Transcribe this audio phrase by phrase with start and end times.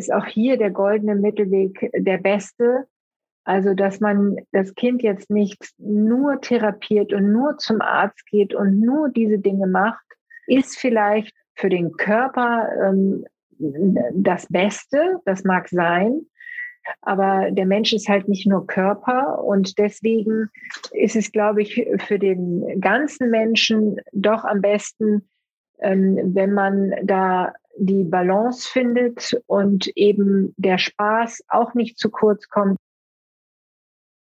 [0.00, 2.86] ist auch hier der goldene Mittelweg der beste.
[3.44, 8.80] Also, dass man das Kind jetzt nicht nur therapiert und nur zum Arzt geht und
[8.80, 10.04] nur diese Dinge macht,
[10.46, 13.24] ist vielleicht für den Körper ähm,
[14.14, 16.22] das Beste, das mag sein.
[17.02, 20.48] Aber der Mensch ist halt nicht nur Körper und deswegen
[20.92, 25.28] ist es, glaube ich, für den ganzen Menschen doch am besten,
[25.80, 32.48] ähm, wenn man da die Balance findet und eben der Spaß auch nicht zu kurz
[32.48, 32.76] kommt.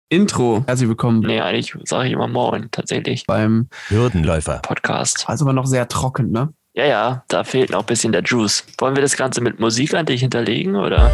[0.08, 0.64] Intro.
[0.66, 1.20] Herzlich willkommen.
[1.20, 3.24] Nee, eigentlich sage ich immer Moin, tatsächlich.
[3.26, 4.58] Beim Hürdenläufer.
[4.62, 5.28] Podcast.
[5.28, 6.52] Also aber noch sehr trocken, ne?
[6.74, 8.64] Ja, ja, da fehlt noch ein bisschen der Juice.
[8.78, 11.12] Wollen wir das Ganze mit Musik an dich hinterlegen, oder?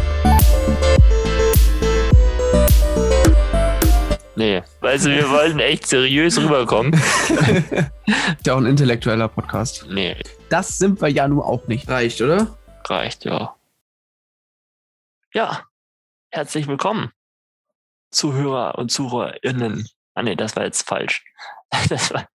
[4.35, 6.93] Nee, weißt du, wir wollten echt seriös rüberkommen.
[8.05, 9.87] Ist ja auch ein intellektueller Podcast.
[9.89, 10.15] Nee,
[10.49, 11.89] Das sind wir ja nun auch nicht.
[11.89, 12.57] Reicht, oder?
[12.89, 13.55] reicht, ja.
[15.33, 15.65] Ja,
[16.29, 17.11] herzlich willkommen,
[18.11, 19.87] Zuhörer und Zuhörerinnen.
[20.13, 21.23] Ah nee, das war jetzt falsch.
[21.89, 22.29] Das war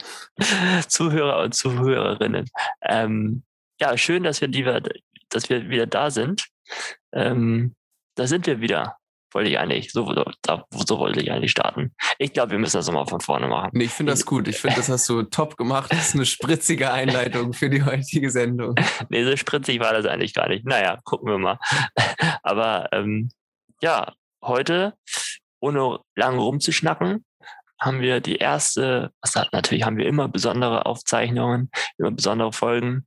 [0.88, 2.50] Zuhörer und Zuhörerinnen.
[2.82, 3.44] Ähm,
[3.80, 4.64] ja, schön, dass wir, die,
[5.28, 6.48] dass wir wieder da sind.
[7.12, 7.76] Ähm,
[8.16, 8.96] da sind wir wieder.
[9.32, 10.12] Wollte ich eigentlich, so,
[10.42, 11.94] da, so wollte ich eigentlich starten.
[12.18, 13.70] Ich glaube, wir müssen das nochmal von vorne machen.
[13.74, 14.48] Nee, ich finde das gut.
[14.48, 15.92] Ich finde, das hast du top gemacht.
[15.92, 18.74] Das ist eine spritzige Einleitung für die heutige Sendung.
[19.10, 20.66] Nee, so spritzig war das eigentlich gar nicht.
[20.66, 21.58] Naja, gucken wir mal.
[22.42, 23.30] Aber ähm,
[23.80, 24.12] ja,
[24.42, 24.94] heute,
[25.60, 27.24] ohne lange rumzuschnacken,
[27.80, 33.06] haben wir die erste, was hat, natürlich haben wir immer besondere Aufzeichnungen, immer besondere Folgen,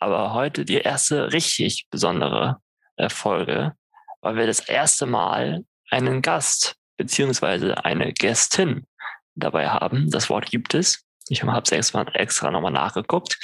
[0.00, 2.58] aber heute die erste richtig besondere
[2.96, 3.74] äh, Folge,
[4.20, 8.86] weil wir das erste Mal einen Gast beziehungsweise eine Gästin
[9.34, 10.10] dabei haben.
[10.10, 11.04] Das Wort gibt es.
[11.28, 13.38] Ich habe es extra, extra nochmal nachgeguckt.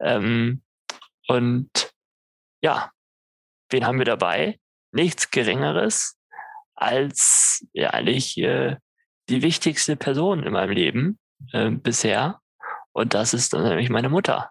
[0.00, 0.62] Ähm,
[1.26, 1.70] und
[2.60, 2.90] ja,
[3.70, 4.58] wen haben wir dabei?
[4.92, 6.16] Nichts Geringeres
[6.74, 8.76] als ja eigentlich äh,
[9.28, 11.18] die wichtigste Person in meinem Leben
[11.52, 12.40] äh, bisher.
[12.92, 14.50] Und das ist nämlich meine Mutter.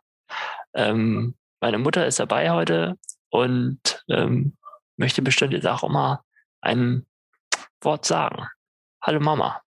[0.73, 2.95] Ähm, meine Mutter ist dabei heute
[3.29, 4.57] und ähm,
[4.97, 6.21] möchte bestimmt jetzt auch mal
[6.61, 7.05] ein
[7.81, 8.47] Wort sagen.
[9.01, 9.61] Hallo Mama.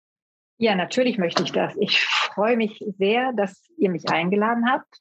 [0.56, 1.76] Ja, natürlich möchte ich das.
[1.78, 5.00] Ich freue mich sehr, dass ihr mich eingeladen habt.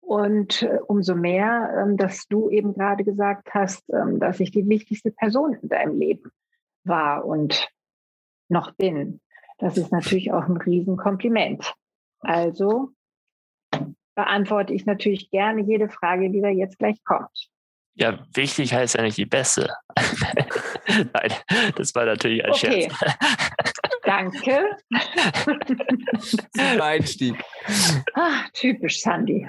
[0.00, 4.68] Und äh, umso mehr, ähm, dass du eben gerade gesagt hast, ähm, dass ich die
[4.68, 6.30] wichtigste Person in deinem Leben
[6.84, 7.68] war und
[8.48, 9.20] noch bin.
[9.58, 11.74] Das ist natürlich auch ein Riesenkompliment.
[12.20, 12.90] Also
[14.14, 17.48] beantworte ich natürlich gerne jede Frage, die da jetzt gleich kommt.
[17.96, 19.72] Ja, wichtig heißt ja nicht die beste.
[20.88, 21.32] Nein,
[21.76, 22.88] das war natürlich ein Okay.
[22.90, 23.14] Scherz.
[24.04, 24.76] Danke.
[26.18, 27.36] Super Einstieg.
[28.14, 29.48] Ah, typisch Sandy.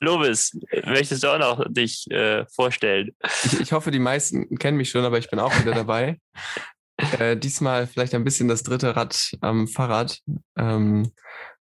[0.00, 3.16] Lobis, möchtest du auch noch dich äh, vorstellen?
[3.44, 6.18] Ich, ich hoffe, die meisten kennen mich schon, aber ich bin auch wieder dabei.
[7.20, 10.18] Äh, diesmal vielleicht ein bisschen das dritte Rad am Fahrrad.
[10.56, 11.12] Ähm,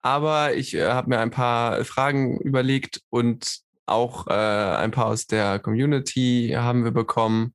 [0.02, 5.28] aber ich äh, habe mir ein paar Fragen überlegt und auch äh, ein paar aus
[5.28, 7.53] der Community haben wir bekommen.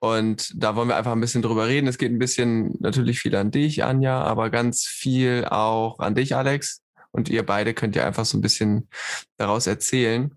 [0.00, 1.86] Und da wollen wir einfach ein bisschen drüber reden.
[1.86, 6.36] Es geht ein bisschen natürlich viel an dich, Anja, aber ganz viel auch an dich,
[6.36, 6.82] Alex.
[7.10, 8.88] Und ihr beide könnt ja einfach so ein bisschen
[9.36, 10.36] daraus erzählen.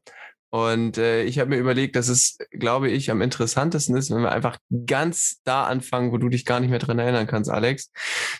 [0.49, 4.31] Und äh, ich habe mir überlegt, dass es, glaube ich, am interessantesten ist, wenn wir
[4.31, 7.91] einfach ganz da anfangen, wo du dich gar nicht mehr dran erinnern kannst, Alex.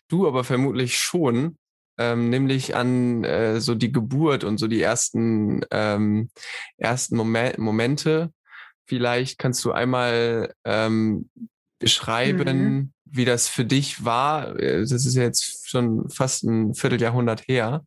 [0.08, 1.58] Du aber vermutlich schon,
[1.98, 6.30] ähm, nämlich an äh, so die Geburt und so die ersten, ähm,
[6.78, 8.32] ersten Momen Momente.
[8.86, 11.30] Vielleicht kannst du einmal ähm,
[11.80, 12.94] beschreiben, Mhm.
[13.06, 14.58] wie das für dich war.
[14.60, 17.86] Äh, Das ist ja jetzt schon fast ein Vierteljahrhundert her,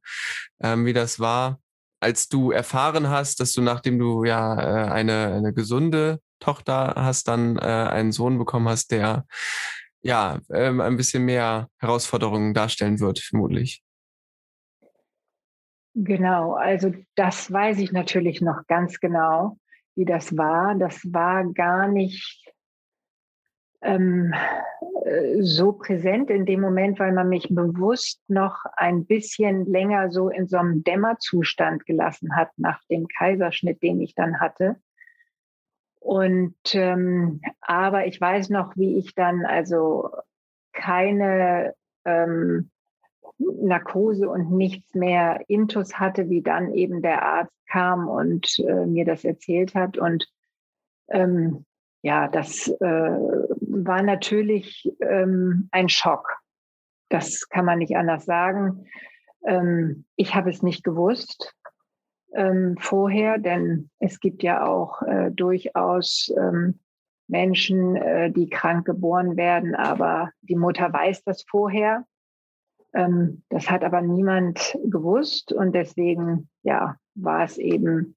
[0.62, 1.58] ähm, wie das war,
[2.00, 7.28] als du erfahren hast, dass du, nachdem du ja äh, eine, eine gesunde Tochter hast,
[7.28, 9.26] dann äh, einen Sohn bekommen hast, der
[10.02, 13.82] ja ähm, ein bisschen mehr Herausforderungen darstellen wird, vermutlich.
[15.94, 19.58] Genau, also das weiß ich natürlich noch ganz genau,
[19.96, 20.76] wie das war.
[20.76, 22.50] Das war gar nicht
[23.82, 24.32] ähm,
[25.04, 30.28] äh, so präsent in dem Moment, weil man mich bewusst noch ein bisschen länger so
[30.28, 34.76] in so einem Dämmerzustand gelassen hat nach dem Kaiserschnitt, den ich dann hatte.
[35.98, 40.10] Und ähm, aber ich weiß noch, wie ich dann also
[40.72, 41.74] keine
[42.04, 42.70] ähm,
[43.40, 49.04] Narkose und nichts mehr Intus hatte, wie dann eben der Arzt kam und äh, mir
[49.04, 49.96] das erzählt hat.
[49.98, 50.28] Und
[51.08, 51.64] ähm,
[52.02, 56.38] ja, das äh, war natürlich ähm, ein Schock.
[57.08, 58.84] Das kann man nicht anders sagen.
[59.46, 61.54] Ähm, ich habe es nicht gewusst.
[62.32, 66.78] ähm, vorher, denn es gibt ja auch äh, durchaus ähm,
[67.28, 72.04] Menschen, äh, die krank geboren werden, aber die Mutter weiß das vorher.
[72.92, 78.16] Ähm, das hat aber niemand gewusst und deswegen ja, war es eben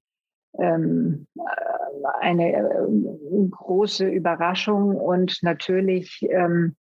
[0.58, 6.76] ähm, äh, eine äh, große Überraschung und natürlich ähm,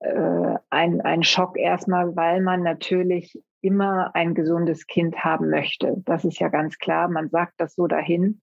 [0.00, 5.94] äh, ein, ein Schock erstmal, weil man natürlich immer ein gesundes Kind haben möchte.
[6.04, 7.08] Das ist ja ganz klar.
[7.08, 8.42] Man sagt das so dahin.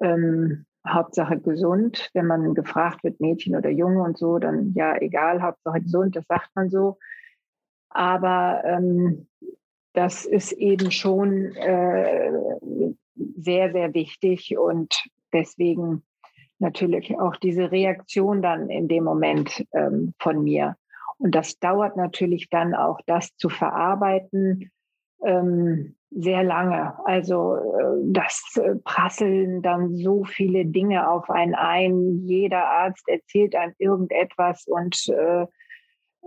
[0.00, 2.10] Ähm, Hauptsache gesund.
[2.12, 6.26] Wenn man gefragt wird, Mädchen oder Junge und so, dann ja, egal, Hauptsache gesund, das
[6.26, 6.98] sagt man so.
[7.90, 9.26] Aber ähm,
[9.92, 12.30] das ist eben schon äh,
[13.36, 14.94] sehr, sehr wichtig und
[15.32, 16.02] deswegen
[16.58, 20.76] natürlich auch diese Reaktion dann in dem Moment ähm, von mir.
[21.18, 24.70] Und das dauert natürlich dann auch, das zu verarbeiten,
[25.24, 26.94] ähm, sehr lange.
[27.04, 32.22] Also äh, das äh, prasseln dann so viele Dinge auf einen ein.
[32.24, 35.46] Jeder Arzt erzählt einem irgendetwas und äh,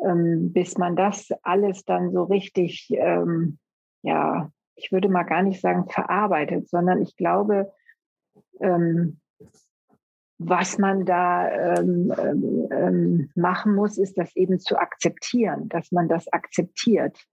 [0.03, 3.59] ähm, bis man das alles dann so richtig, ähm,
[4.01, 7.71] ja, ich würde mal gar nicht sagen verarbeitet, sondern ich glaube,
[8.59, 9.19] ähm,
[10.38, 16.07] was man da ähm, ähm, ähm, machen muss, ist das eben zu akzeptieren, dass man
[16.07, 17.23] das akzeptiert,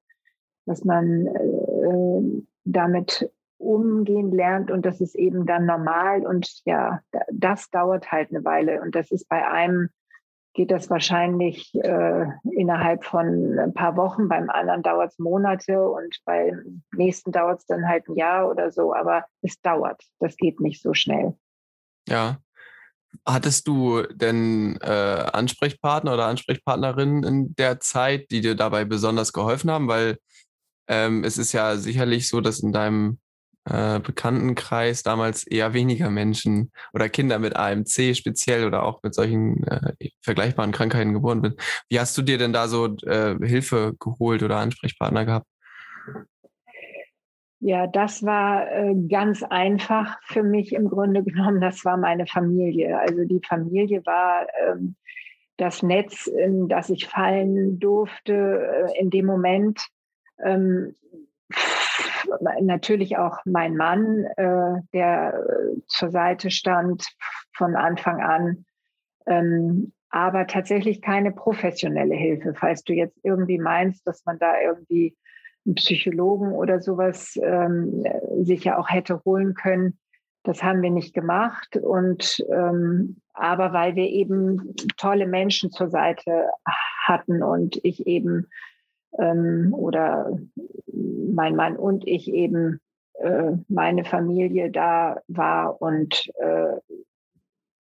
[0.66, 7.00] dass man äh, damit umgehen lernt und das ist eben dann normal und ja,
[7.32, 9.88] das dauert halt eine Weile und das ist bei einem
[10.58, 16.18] geht das wahrscheinlich äh, innerhalb von ein paar Wochen, beim anderen dauert es Monate und
[16.24, 20.58] beim nächsten dauert es dann halt ein Jahr oder so, aber es dauert, das geht
[20.58, 21.36] nicht so schnell.
[22.08, 22.38] Ja,
[23.24, 24.88] Hattest du denn äh,
[25.32, 29.88] Ansprechpartner oder Ansprechpartnerinnen in der Zeit, die dir dabei besonders geholfen haben?
[29.88, 30.18] Weil
[30.88, 33.18] ähm, es ist ja sicherlich so, dass in deinem
[33.68, 39.64] äh, Bekanntenkreis damals eher weniger Menschen oder Kinder mit AMC speziell oder auch mit solchen
[39.66, 41.60] äh, vergleichbaren Krankheiten geboren sind.
[41.88, 45.46] Wie hast du dir denn da so äh, Hilfe geholt oder Ansprechpartner gehabt?
[47.60, 51.60] Ja, das war äh, ganz einfach für mich im Grunde genommen.
[51.60, 52.98] Das war meine Familie.
[52.98, 54.94] Also die Familie war ähm,
[55.56, 59.80] das Netz, in das ich fallen durfte äh, in dem Moment.
[60.44, 60.94] Ähm,
[62.60, 67.06] natürlich auch mein Mann, äh, der äh, zur Seite stand
[67.52, 68.64] von Anfang an.
[69.26, 72.54] Ähm, aber tatsächlich keine professionelle Hilfe.
[72.54, 75.16] Falls du jetzt irgendwie meinst, dass man da irgendwie
[75.66, 78.04] einen Psychologen oder sowas ähm,
[78.40, 79.98] sich ja auch hätte holen können.
[80.44, 81.76] Das haben wir nicht gemacht.
[81.76, 86.50] Und ähm, aber weil wir eben tolle Menschen zur Seite
[87.04, 88.48] hatten und ich eben
[89.18, 90.38] ähm, oder
[90.92, 92.80] mein Mann und ich eben
[93.14, 96.76] äh, meine Familie da war und äh,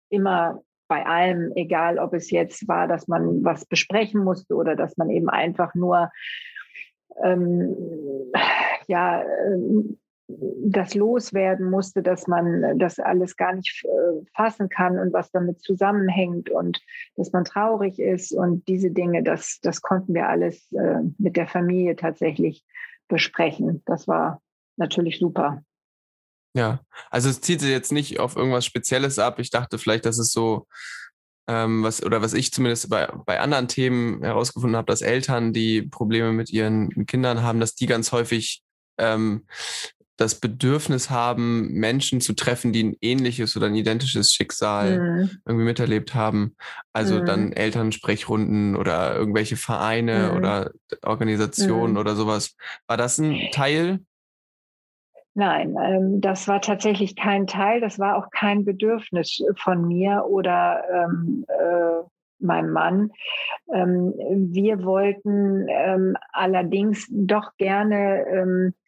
[0.10, 4.98] immer bei allem, egal ob es jetzt war, dass man was besprechen musste oder dass
[4.98, 6.12] man eben einfach nur
[7.24, 7.76] ähm,
[8.88, 15.14] ja, ähm, das loswerden musste, dass man das alles gar nicht äh, fassen kann und
[15.14, 16.82] was damit zusammenhängt und
[17.16, 21.48] dass man traurig ist und diese Dinge, das, das konnten wir alles äh, mit der
[21.48, 22.64] Familie tatsächlich
[23.08, 23.84] besprechen.
[23.86, 24.42] Das war
[24.78, 25.64] natürlich super.
[26.56, 26.80] Ja,
[27.12, 29.40] also es zieht sich jetzt nicht auf irgendwas Spezielles ab.
[29.40, 30.68] Ich dachte vielleicht, dass es so
[31.48, 35.84] ähm, was oder was ich zumindest bei, bei anderen Themen herausgefunden habe, dass Eltern, die
[35.84, 38.64] Probleme mit ihren Kindern haben, dass die ganz häufig
[38.98, 39.46] ähm,
[40.18, 45.30] das Bedürfnis haben, Menschen zu treffen, die ein ähnliches oder ein identisches Schicksal mhm.
[45.46, 46.56] irgendwie miterlebt haben.
[46.94, 47.26] Also mhm.
[47.26, 50.38] dann Elternsprechrunden oder irgendwelche Vereine mhm.
[50.38, 50.72] oder
[51.04, 52.00] Organisationen mhm.
[52.00, 52.56] oder sowas.
[52.88, 54.00] War das ein Teil
[55.38, 60.82] Nein, ähm, das war tatsächlich kein Teil, das war auch kein Bedürfnis von mir oder
[60.90, 62.08] ähm, äh,
[62.40, 63.12] meinem Mann.
[63.74, 64.14] Ähm,
[64.54, 68.85] wir wollten ähm, allerdings doch gerne ähm, äh,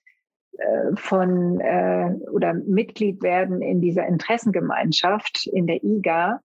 [0.95, 6.41] von äh, oder Mitglied werden in dieser Interessengemeinschaft in der IGA,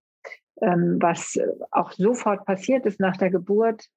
[0.61, 1.39] ähm, was
[1.71, 3.87] auch sofort passiert ist nach der Geburt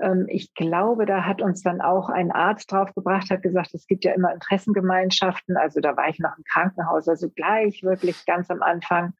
[0.00, 4.04] ähm, ich glaube, da hat uns dann auch ein Arzt draufgebracht, hat gesagt, es gibt
[4.04, 5.56] ja immer Interessengemeinschaften.
[5.56, 9.12] Also da war ich noch im Krankenhaus, also gleich wirklich ganz am Anfang.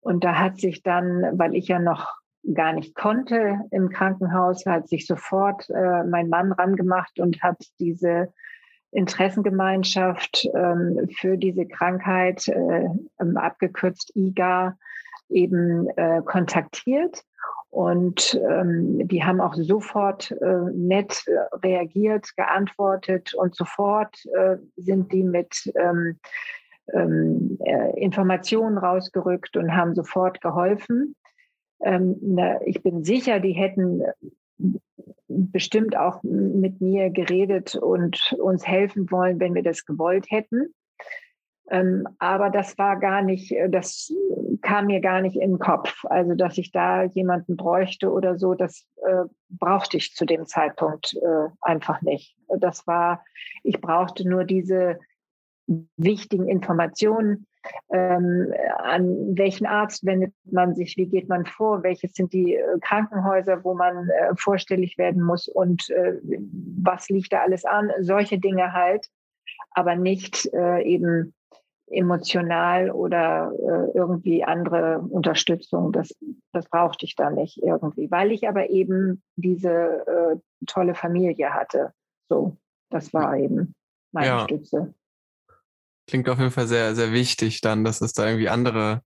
[0.00, 2.12] Und da hat sich dann, weil ich ja noch
[2.54, 8.34] gar nicht konnte im Krankenhaus, hat sich sofort äh, mein Mann rangemacht und hat diese
[8.94, 12.88] Interessengemeinschaft ähm, für diese Krankheit, äh,
[13.34, 14.76] abgekürzt IGA,
[15.28, 17.24] eben äh, kontaktiert
[17.70, 21.24] Und ähm, die haben auch sofort äh, nett
[21.62, 26.20] reagiert, geantwortet und sofort äh, sind die mit ähm,
[26.92, 31.16] ähm, äh, Informationen rausgerückt und haben sofort geholfen.
[31.82, 34.02] Ähm, na, ich bin sicher, die hätten
[35.34, 40.74] bestimmt auch mit mir geredet und uns helfen wollen, wenn wir das gewollt hätten.
[41.70, 44.12] Ähm, aber das war gar nicht, äh, das
[44.60, 46.04] kam mir gar nicht in den Kopf.
[46.04, 51.14] Also, dass ich da jemanden bräuchte oder so, das äh, brauchte ich zu dem Zeitpunkt
[51.14, 52.36] äh, einfach nicht.
[52.58, 53.24] Das war,
[53.62, 54.98] ich brauchte nur diese
[55.96, 57.46] wichtigen Informationen.
[57.92, 60.96] Ähm, an welchen Arzt wendet man sich?
[60.96, 61.82] Wie geht man vor?
[61.82, 65.48] Welches sind die äh, Krankenhäuser, wo man äh, vorstellig werden muss?
[65.48, 67.90] Und äh, was liegt da alles an?
[68.00, 69.08] Solche Dinge halt,
[69.70, 71.34] aber nicht eben
[71.86, 75.92] emotional oder äh, irgendwie andere Unterstützung.
[75.92, 76.14] Das,
[76.52, 79.70] das brauchte ich da nicht irgendwie, weil ich aber eben diese
[80.06, 81.92] äh, tolle Familie hatte.
[82.28, 82.56] So,
[82.90, 83.74] das war eben
[84.12, 84.40] meine ja.
[84.40, 84.94] Stütze.
[86.06, 89.02] Klingt auf jeden Fall sehr, sehr wichtig dann, dass es da irgendwie andere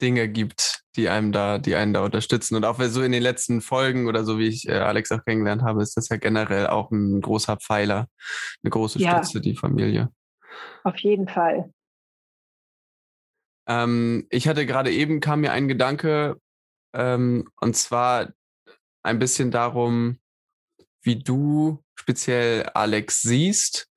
[0.00, 2.54] Dinge gibt, die einem da, die einen da unterstützen.
[2.54, 5.62] Und auch so in den letzten Folgen oder so wie ich äh, Alex auch kennengelernt
[5.62, 8.08] habe, ist das ja generell auch ein großer Pfeiler,
[8.62, 9.22] eine große ja.
[9.22, 10.10] Stütze, die Familie.
[10.84, 11.72] Auf jeden Fall.
[13.68, 16.40] Ähm, ich hatte gerade eben, kam mir ein Gedanke,
[16.94, 18.32] ähm, und zwar
[19.02, 20.18] ein bisschen darum,
[21.02, 23.88] wie du speziell Alex siehst.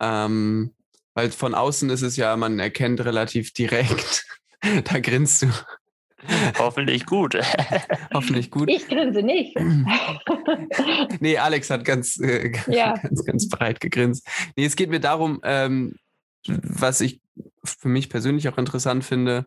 [0.00, 0.74] Ähm,
[1.18, 4.24] weil von außen ist es ja, man erkennt relativ direkt.
[4.84, 5.48] da grinst du.
[6.60, 7.34] Hoffentlich gut.
[8.14, 8.70] Hoffentlich gut.
[8.70, 9.56] Ich grinse nicht.
[11.18, 12.94] nee, Alex hat ganz, äh, ja.
[12.94, 14.28] ganz, ganz breit gegrinst.
[14.54, 15.96] Nee, es geht mir darum, ähm,
[16.46, 17.20] was ich
[17.64, 19.44] für mich persönlich auch interessant finde,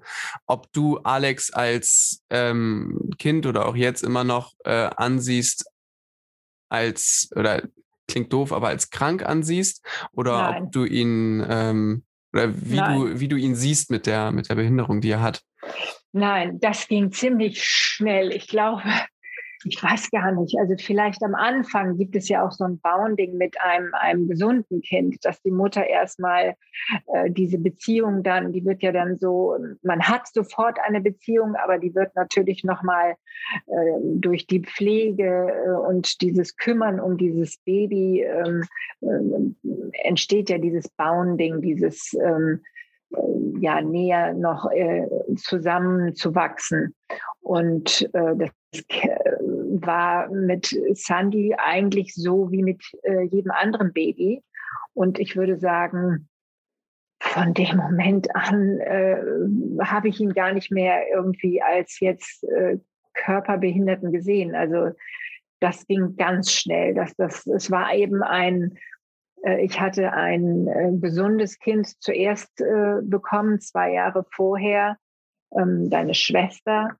[0.48, 5.72] ob du Alex als ähm, Kind oder auch jetzt immer noch äh, ansiehst
[6.68, 7.64] als, oder
[8.12, 10.64] klingt doof, aber als krank ansiehst oder Nein.
[10.64, 12.04] ob du ihn ähm,
[12.34, 15.42] oder wie du, wie du ihn siehst mit der, mit der Behinderung, die er hat.
[16.14, 18.32] Nein, das ging ziemlich schnell.
[18.32, 18.84] Ich glaube,
[19.66, 20.58] ich weiß gar nicht.
[20.60, 24.82] Also vielleicht am Anfang gibt es ja auch so ein Bounding mit einem, einem gesunden
[24.82, 26.56] Kind, dass die Mutter erstmal
[27.14, 31.78] äh, diese Beziehung dann, die wird ja dann so, man hat sofort eine Beziehung, aber
[31.78, 33.16] die wird natürlich nochmal
[33.68, 38.64] äh, durch die Pflege äh, und dieses Kümmern um dieses Baby ähm,
[39.02, 42.62] äh, entsteht ja dieses Bounding, dieses ähm,
[43.14, 46.96] äh, ja näher noch äh, zusammenzuwachsen.
[47.42, 48.52] Und äh, das
[49.80, 54.44] war mit Sandy eigentlich so wie mit äh, jedem anderen Baby.
[54.94, 56.28] Und ich würde sagen,
[57.22, 59.24] von dem Moment an äh,
[59.84, 62.78] habe ich ihn gar nicht mehr irgendwie als jetzt äh,
[63.14, 64.56] Körperbehinderten gesehen.
[64.56, 64.92] Also
[65.60, 66.94] das ging ganz schnell.
[66.94, 68.78] Das, das, es war eben ein,
[69.44, 74.98] äh, ich hatte ein äh, gesundes Kind zuerst äh, bekommen, zwei Jahre vorher,
[75.56, 76.98] ähm, deine Schwester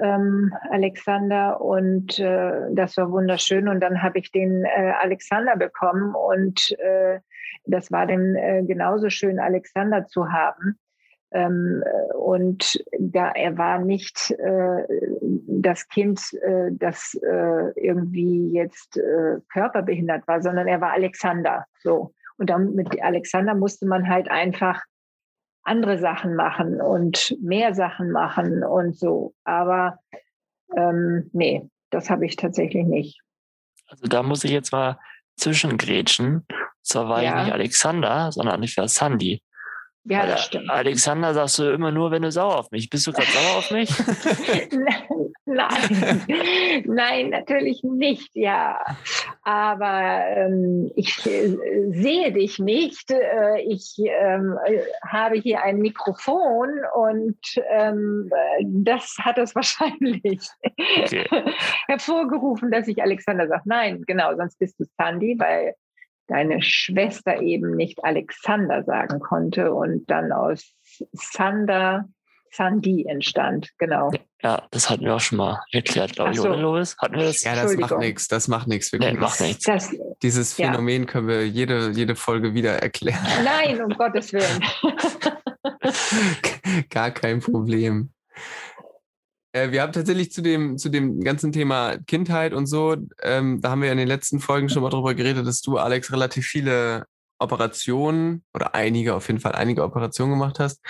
[0.00, 3.68] ähm, Alexander und äh, das war wunderschön.
[3.68, 7.20] Und dann habe ich den äh, Alexander bekommen und äh,
[7.64, 10.78] das war dann äh, genauso schön, Alexander zu haben.
[11.32, 11.82] Ähm,
[12.18, 14.86] und da er war nicht äh,
[15.20, 21.64] das Kind, äh, das äh, irgendwie jetzt äh, körperbehindert war, sondern er war Alexander.
[21.80, 22.12] So.
[22.36, 24.82] Und dann mit Alexander musste man halt einfach
[25.64, 29.34] andere Sachen machen und mehr Sachen machen und so.
[29.44, 29.98] Aber
[30.76, 33.20] ähm, nee, das habe ich tatsächlich nicht.
[33.86, 34.98] Also da muss ich jetzt mal
[35.36, 36.46] zwischengrätschen.
[36.82, 37.38] Zwar war ja.
[37.38, 39.42] ich nicht Alexander, sondern ich war Sandy.
[40.04, 40.68] Ja, das stimmt.
[40.68, 42.90] Alexander sagst du immer nur, wenn du sauer auf mich.
[42.90, 43.90] Bist du gerade sauer auf mich?
[45.44, 48.78] Nein, nein, natürlich nicht, ja.
[49.42, 51.56] Aber ähm, ich äh,
[51.90, 53.10] sehe dich nicht.
[53.10, 54.56] Äh, ich ähm,
[55.04, 57.38] habe hier ein Mikrofon und
[57.70, 58.30] ähm,
[58.62, 60.40] das hat es wahrscheinlich
[61.02, 61.26] okay.
[61.88, 63.62] hervorgerufen, dass ich Alexander sage.
[63.64, 65.74] Nein, genau, sonst bist du Sandy, weil
[66.32, 70.74] deine Schwester eben nicht Alexander sagen konnte und dann aus
[71.12, 72.06] Sander
[72.54, 74.10] Sandy entstand, genau.
[74.42, 76.48] Ja, das hatten wir auch schon mal erklärt, glaube ich, so.
[76.48, 76.96] oder Lois?
[76.98, 77.42] Hatten wir das?
[77.44, 78.92] Ja, das macht nichts, das macht nichts.
[78.92, 79.64] Nee, macht nichts.
[79.64, 79.90] Das,
[80.22, 81.08] Dieses Phänomen ja.
[81.08, 83.24] können wir jede, jede Folge wieder erklären.
[83.44, 84.62] Nein, um Gottes Willen.
[86.90, 88.12] Gar kein Problem.
[89.52, 93.70] Äh, wir haben tatsächlich zu dem, zu dem ganzen Thema Kindheit und so, ähm, da
[93.70, 97.04] haben wir in den letzten Folgen schon mal drüber geredet, dass du, Alex, relativ viele
[97.38, 100.80] Operationen oder einige, auf jeden Fall einige Operationen gemacht hast.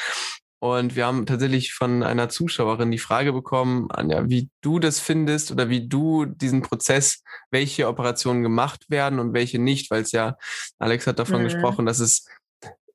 [0.60, 5.50] Und wir haben tatsächlich von einer Zuschauerin die Frage bekommen, Anja, wie du das findest
[5.50, 10.36] oder wie du diesen Prozess, welche Operationen gemacht werden und welche nicht, weil es ja,
[10.78, 11.46] Alex hat davon mhm.
[11.46, 12.28] gesprochen, dass es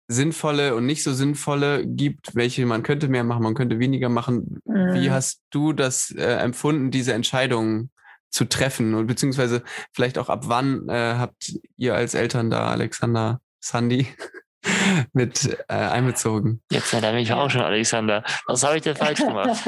[0.08, 4.62] sinnvolle und nicht so sinnvolle gibt, welche man könnte mehr machen, man könnte weniger machen.
[4.66, 4.94] Mhm.
[4.94, 7.90] Wie hast du das äh, empfunden, diese Entscheidung
[8.30, 13.42] zu treffen und beziehungsweise vielleicht auch ab wann äh, habt ihr als Eltern da, Alexander,
[13.60, 14.08] Sandy,
[15.14, 16.62] mit äh, einbezogen.
[16.72, 18.24] Jetzt nennt er mich auch schon Alexander.
[18.48, 19.68] Was habe ich denn falsch gemacht?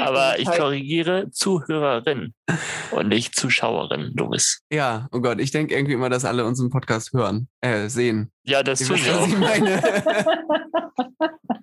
[0.00, 2.34] Aber ich korrigiere Zuhörerin
[2.90, 4.62] und nicht Zuschauerin, Louis.
[4.70, 8.30] Ja, oh Gott, ich denke irgendwie immer, dass alle unseren Podcast hören, äh, sehen.
[8.44, 9.28] Ja, das tun wir auch.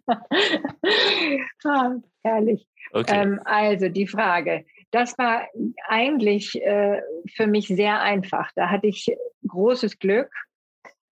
[1.65, 1.91] ah,
[2.23, 2.67] herrlich.
[2.91, 3.21] Okay.
[3.21, 4.65] Ähm, also die Frage.
[4.91, 5.47] Das war
[5.87, 7.01] eigentlich äh,
[7.35, 8.51] für mich sehr einfach.
[8.55, 9.07] Da hatte ich
[9.47, 10.29] großes Glück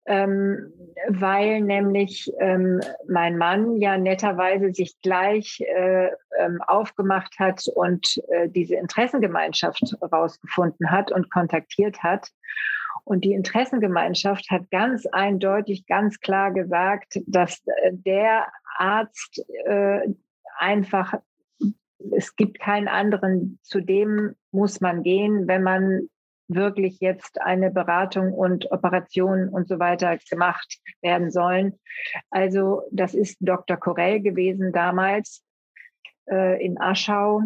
[0.08, 0.72] ähm,
[1.08, 8.48] weil nämlich ähm, mein Mann ja netterweise sich gleich äh, ähm, aufgemacht hat und äh,
[8.48, 12.28] diese Interessengemeinschaft rausgefunden hat und kontaktiert hat.
[13.04, 20.00] Und die Interessengemeinschaft hat ganz eindeutig, ganz klar gesagt, dass äh, der Arzt äh,
[20.58, 21.14] einfach,
[22.12, 26.08] es gibt keinen anderen, zu dem muss man gehen, wenn man
[26.48, 31.78] wirklich jetzt eine Beratung und Operation und so weiter gemacht werden sollen.
[32.30, 33.76] Also das ist Dr.
[33.76, 35.44] Corell gewesen damals
[36.28, 37.42] äh, in Aschau.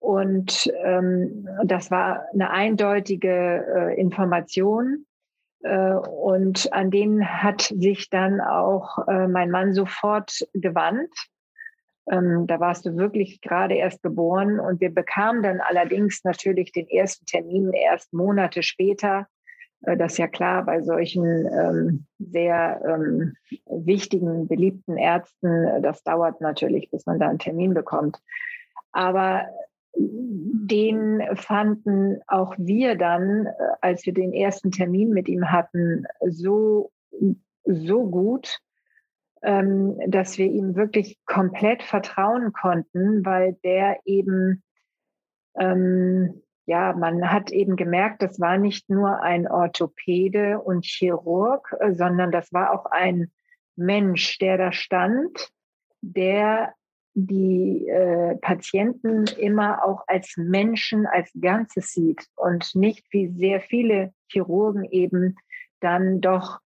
[0.00, 5.06] Und ähm, das war eine eindeutige äh, Information.
[5.62, 11.12] Äh, und an den hat sich dann auch äh, mein Mann sofort gewandt
[12.10, 16.88] ähm, da warst du wirklich gerade erst geboren und wir bekamen dann allerdings natürlich den
[16.88, 19.26] ersten Termin erst Monate später.
[19.82, 23.34] Äh, das ist ja klar bei solchen ähm, sehr ähm,
[23.66, 25.64] wichtigen, beliebten Ärzten.
[25.64, 28.18] Äh, das dauert natürlich, bis man da einen Termin bekommt.
[28.92, 29.46] Aber
[29.94, 36.90] den fanden auch wir dann, äh, als wir den ersten Termin mit ihm hatten, so,
[37.64, 38.60] so gut,
[39.42, 44.62] ähm, dass wir ihm wirklich komplett vertrauen konnten, weil der eben,
[45.58, 51.94] ähm, ja, man hat eben gemerkt, das war nicht nur ein Orthopäde und Chirurg, äh,
[51.94, 53.30] sondern das war auch ein
[53.76, 55.50] Mensch, der da stand,
[56.00, 56.74] der
[57.14, 64.12] die äh, Patienten immer auch als Menschen, als Ganzes sieht und nicht wie sehr viele
[64.28, 65.36] Chirurgen eben
[65.80, 66.60] dann doch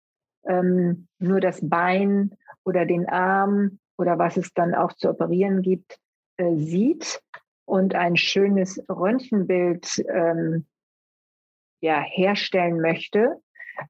[0.45, 5.99] ähm, nur das Bein oder den Arm oder was es dann auch zu operieren gibt,
[6.37, 7.21] äh, sieht
[7.67, 10.67] und ein schönes Röntgenbild ähm,
[11.81, 13.41] ja, herstellen möchte,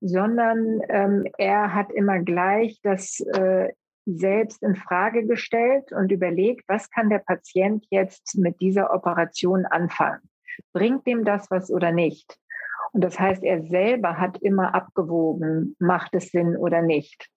[0.00, 3.72] sondern ähm, er hat immer gleich das äh,
[4.06, 10.20] selbst in Frage gestellt und überlegt, was kann der Patient jetzt mit dieser Operation anfangen?
[10.72, 12.38] Bringt dem das was oder nicht?
[12.92, 17.28] Und das heißt, er selber hat immer abgewogen, macht es Sinn oder nicht.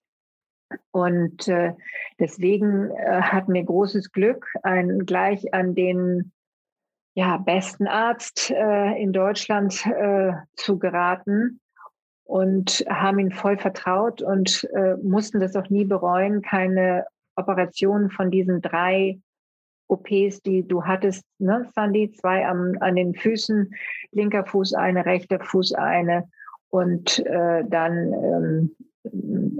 [0.90, 1.72] Und äh,
[2.18, 6.32] deswegen äh, hatten wir großes Glück, ein, gleich an den
[7.14, 11.60] ja, besten Arzt äh, in Deutschland äh, zu geraten
[12.24, 18.30] und haben ihn voll vertraut und äh, mussten das auch nie bereuen, keine Operation von
[18.30, 19.20] diesen drei
[19.88, 23.72] OPs, die du hattest, ne, Sandy, zwei am, an den Füßen,
[24.12, 26.28] linker Fuß eine, rechter Fuß eine.
[26.70, 28.76] Und äh, dann ähm,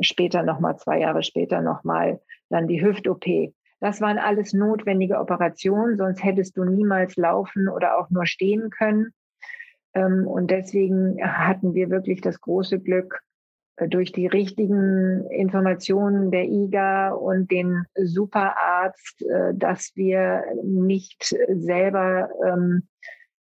[0.01, 3.53] später nochmal, zwei Jahre später nochmal, dann die Hüft-OP.
[3.81, 9.13] Das waren alles notwendige Operationen, sonst hättest du niemals laufen oder auch nur stehen können.
[9.95, 13.21] Ähm, und deswegen hatten wir wirklich das große Glück,
[13.77, 22.29] äh, durch die richtigen Informationen der IGA und den Superarzt, äh, dass wir nicht selber
[22.47, 22.89] ähm,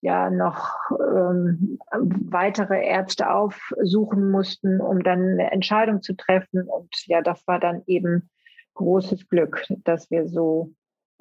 [0.03, 6.69] ja noch ähm, weitere Ärzte aufsuchen mussten, um dann eine Entscheidung zu treffen.
[6.69, 8.29] Und ja, das war dann eben
[8.75, 10.75] großes Glück, dass wir so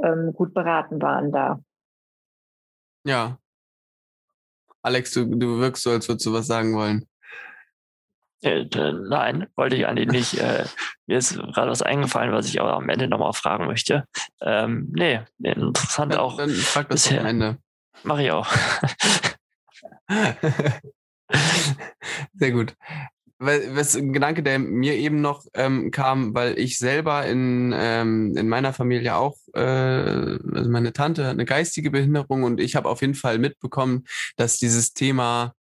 [0.03, 1.61] ähm, gut beraten waren da.
[3.05, 3.37] Ja.
[4.81, 7.07] Alex, du, du wirkst so, als würdest du was sagen wollen.
[8.41, 10.39] Äh, nein, wollte ich eigentlich nicht.
[10.39, 10.65] Äh,
[11.05, 14.05] mir ist gerade was eingefallen, was ich aber am Ende nochmal fragen möchte.
[14.41, 16.37] Ähm, nee, interessant dann, auch.
[16.37, 17.21] Dann frag das bisher.
[17.21, 17.57] am Ende.
[18.03, 18.47] Mache ich auch.
[22.33, 22.75] Sehr gut.
[23.43, 28.47] Was ein Gedanke, der mir eben noch ähm, kam, weil ich selber in, ähm, in
[28.47, 33.01] meiner Familie auch, äh, also meine Tante hat eine geistige Behinderung und ich habe auf
[33.01, 34.03] jeden Fall mitbekommen,
[34.35, 35.55] dass dieses Thema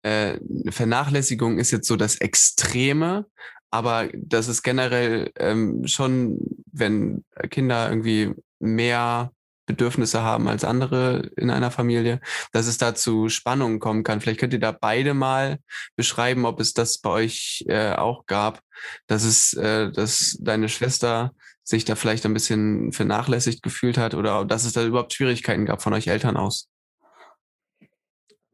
[0.00, 0.38] äh,
[0.70, 3.26] Vernachlässigung ist jetzt so das Extreme,
[3.70, 6.38] aber das ist generell ähm, schon,
[6.72, 9.33] wenn Kinder irgendwie mehr
[9.66, 12.20] Bedürfnisse haben als andere in einer Familie,
[12.52, 14.20] dass es da zu Spannungen kommen kann.
[14.20, 15.58] Vielleicht könnt ihr da beide mal
[15.96, 18.60] beschreiben, ob es das bei euch äh, auch gab,
[19.06, 24.44] dass es, äh, dass deine Schwester sich da vielleicht ein bisschen vernachlässigt gefühlt hat oder
[24.44, 26.68] dass es da überhaupt Schwierigkeiten gab von euch Eltern aus.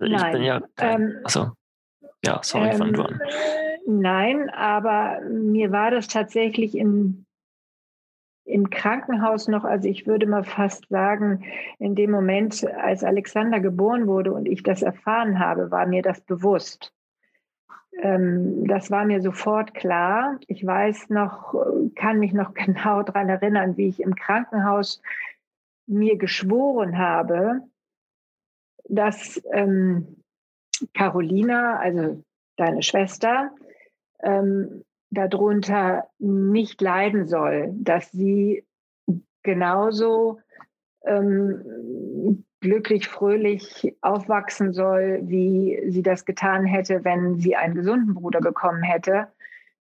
[0.03, 0.33] Ich Nein.
[0.33, 1.53] bin ja Ähm, achso.
[2.25, 3.21] Ja, sorry, Ähm.
[3.87, 7.27] Nein, aber mir war das tatsächlich im,
[8.51, 11.45] im Krankenhaus noch, also ich würde mal fast sagen,
[11.79, 16.21] in dem Moment, als Alexander geboren wurde und ich das erfahren habe, war mir das
[16.21, 16.93] bewusst.
[18.03, 20.39] Ähm, das war mir sofort klar.
[20.47, 21.55] Ich weiß noch,
[21.95, 25.01] kann mich noch genau daran erinnern, wie ich im Krankenhaus
[25.87, 27.63] mir geschworen habe,
[28.89, 30.23] dass ähm,
[30.95, 32.23] Carolina, also
[32.57, 33.51] deine Schwester,
[34.23, 38.65] ähm, darunter nicht leiden soll, dass sie
[39.43, 40.41] genauso
[41.05, 48.41] ähm, glücklich, fröhlich aufwachsen soll, wie sie das getan hätte, wenn sie einen gesunden Bruder
[48.41, 49.29] bekommen hätte.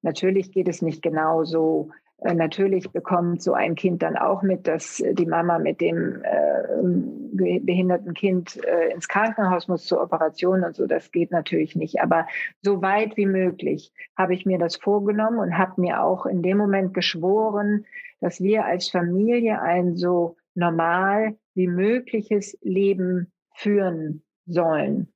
[0.02, 1.92] Natürlich geht es nicht genauso.
[2.22, 7.60] Äh, Natürlich bekommt so ein Kind dann auch mit, dass die Mama mit dem äh,
[7.60, 10.86] behinderten Kind äh, ins Krankenhaus muss zur Operation und so.
[10.88, 12.02] Das geht natürlich nicht.
[12.02, 12.28] Aber
[12.62, 16.58] so weit wie möglich habe ich mir das vorgenommen und habe mir auch in dem
[16.58, 17.86] Moment geschworen,
[18.20, 25.08] dass wir als Familie ein so normal wie mögliches Leben führen sollen.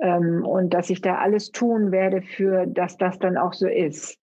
[0.00, 4.18] Ähm, und dass ich da alles tun werde für, dass das dann auch so ist.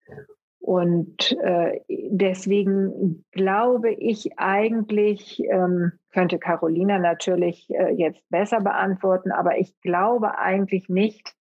[0.63, 9.57] Und äh, deswegen glaube ich eigentlich, ähm, könnte Carolina natürlich äh, jetzt besser beantworten, aber
[9.57, 11.35] ich glaube eigentlich nicht,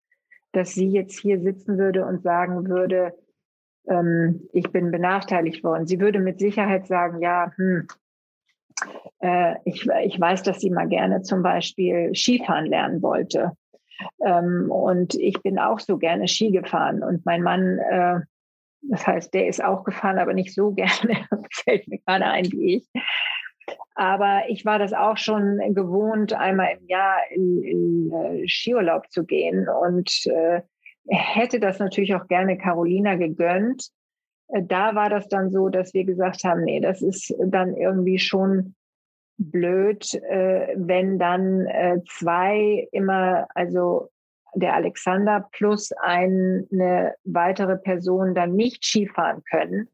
[0.50, 3.14] dass sie jetzt hier sitzen würde und sagen würde,
[3.88, 5.86] ähm, ich bin benachteiligt worden.
[5.86, 7.86] Sie würde mit Sicherheit sagen, ja, hm,
[9.20, 13.52] äh, ich, ich weiß, dass sie mal gerne zum Beispiel Skifahren lernen wollte.
[14.26, 17.04] Ähm, und ich bin auch so gerne Ski gefahren.
[17.04, 18.20] Und mein Mann, äh,
[18.82, 21.26] das heißt, der ist auch gefahren, aber nicht so gerne.
[21.64, 22.88] Fällt mir gerade ein wie ich.
[23.94, 29.24] Aber ich war das auch schon gewohnt, einmal im Jahr in, in äh, Skiurlaub zu
[29.24, 30.62] gehen und äh,
[31.08, 33.88] hätte das natürlich auch gerne Carolina gegönnt.
[34.48, 38.18] Äh, da war das dann so, dass wir gesagt haben, nee, das ist dann irgendwie
[38.18, 38.74] schon
[39.38, 44.10] blöd, äh, wenn dann äh, zwei immer, also
[44.54, 49.88] der Alexander plus eine weitere Person dann nicht Skifahren können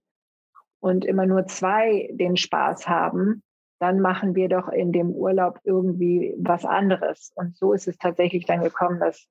[0.81, 3.43] und immer nur zwei den Spaß haben,
[3.79, 7.33] dann machen wir doch in dem Urlaub irgendwie was anderes.
[7.37, 9.29] Und so ist es tatsächlich dann gekommen, dass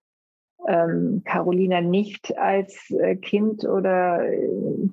[0.67, 4.89] ähm, Carolina nicht als äh, Kind oder äh,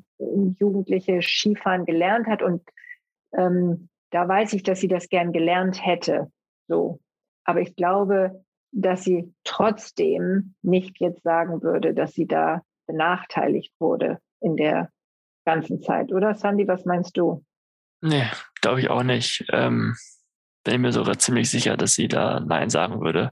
[0.58, 2.42] Jugendliche Skifahren gelernt hat.
[2.42, 2.62] Und
[3.32, 6.30] ähm, da weiß ich, dass sie das gern gelernt hätte.
[6.68, 7.00] So.
[7.44, 8.43] Aber ich glaube,
[8.74, 14.90] dass sie trotzdem nicht jetzt sagen würde, dass sie da benachteiligt wurde in der
[15.44, 16.12] ganzen Zeit.
[16.12, 17.44] Oder Sandy, was meinst du?
[18.00, 18.26] Nee,
[18.60, 19.44] glaube ich auch nicht.
[19.52, 19.96] Ähm,
[20.64, 23.30] bin mir sogar ziemlich sicher, dass sie da Nein sagen würde.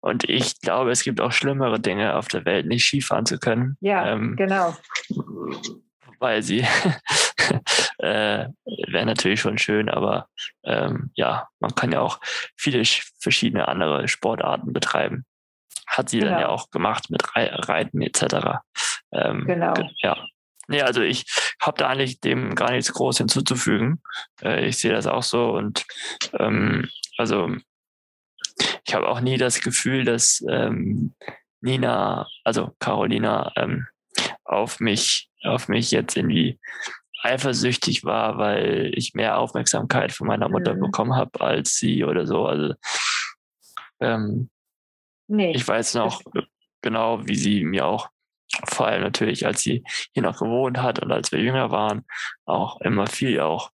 [0.00, 3.76] Und ich glaube, es gibt auch schlimmere Dinge auf der Welt, nicht Skifahren zu können.
[3.80, 4.76] Ja, ähm, genau.
[6.18, 6.64] Weil sie
[7.98, 8.48] äh,
[8.88, 10.28] wäre natürlich schon schön, aber
[10.64, 12.20] ähm, ja, man kann ja auch
[12.56, 12.82] viele
[13.20, 15.24] verschiedene andere Sportarten betreiben.
[15.86, 16.32] Hat sie genau.
[16.32, 18.58] dann ja auch gemacht mit Re Reiten etc.
[19.12, 19.74] Ähm, genau.
[19.98, 20.16] Ja.
[20.70, 21.24] Nee, also ich
[21.62, 24.02] habe da eigentlich dem gar nichts groß hinzuzufügen.
[24.42, 25.86] Äh, ich sehe das auch so und
[26.38, 27.50] ähm, also
[28.86, 31.14] ich habe auch nie das Gefühl, dass ähm,
[31.60, 33.86] Nina, also Carolina, ähm,
[34.44, 36.58] auf mich, auf mich jetzt irgendwie
[37.22, 40.80] eifersüchtig war, weil ich mehr Aufmerksamkeit von meiner Mutter mhm.
[40.80, 42.46] bekommen habe als sie oder so.
[42.46, 42.74] Also
[44.00, 44.50] ähm,
[45.26, 46.22] nee, ich weiß noch
[46.82, 48.08] genau, wie sie mir auch
[48.66, 52.04] vor allem natürlich, als sie hier noch gewohnt hat und als wir jünger waren,
[52.46, 53.70] auch immer viel auch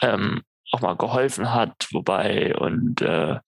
[0.00, 3.38] ähm, auch mal geholfen hat, wobei und äh,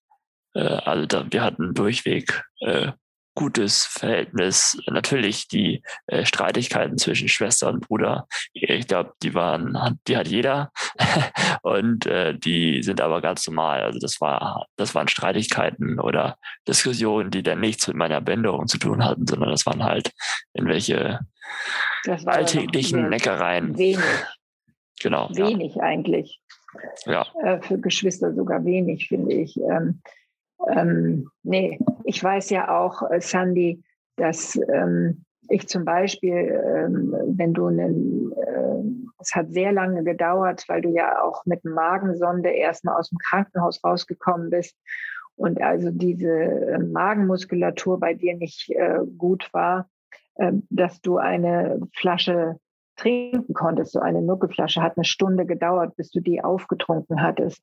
[0.53, 2.91] äh, also da, wir hatten durchweg äh,
[3.35, 4.77] gutes Verhältnis.
[4.87, 10.71] Natürlich die äh, Streitigkeiten zwischen Schwester und Bruder, ich glaube, die waren, die hat jeder
[11.61, 13.81] und äh, die sind aber ganz normal.
[13.81, 18.77] Also das war, das waren Streitigkeiten oder Diskussionen, die dann nichts mit meiner Behinderung zu
[18.77, 20.11] tun hatten, sondern das waren halt
[20.53, 21.19] irgendwelche
[22.25, 23.77] alltäglichen Neckereien.
[23.77, 23.99] Wenig.
[25.01, 25.29] Genau.
[25.33, 25.83] Wenig ja.
[25.83, 26.41] eigentlich.
[27.05, 27.25] Ja.
[27.43, 29.57] Äh, für Geschwister sogar wenig, finde ich.
[29.57, 30.01] Ähm,
[30.69, 33.83] ähm, nee, ich weiß ja auch, äh, Sandy,
[34.15, 40.63] dass ähm, ich zum Beispiel, ähm, wenn du einen, äh, es hat sehr lange gedauert,
[40.67, 44.75] weil du ja auch mit Magensonde erstmal aus dem Krankenhaus rausgekommen bist
[45.35, 49.89] und also diese äh, Magenmuskulatur bei dir nicht äh, gut war,
[50.35, 52.57] äh, dass du eine Flasche
[52.95, 53.91] trinken konntest.
[53.91, 57.61] So eine Nuckelflasche hat eine Stunde gedauert, bis du die aufgetrunken hattest.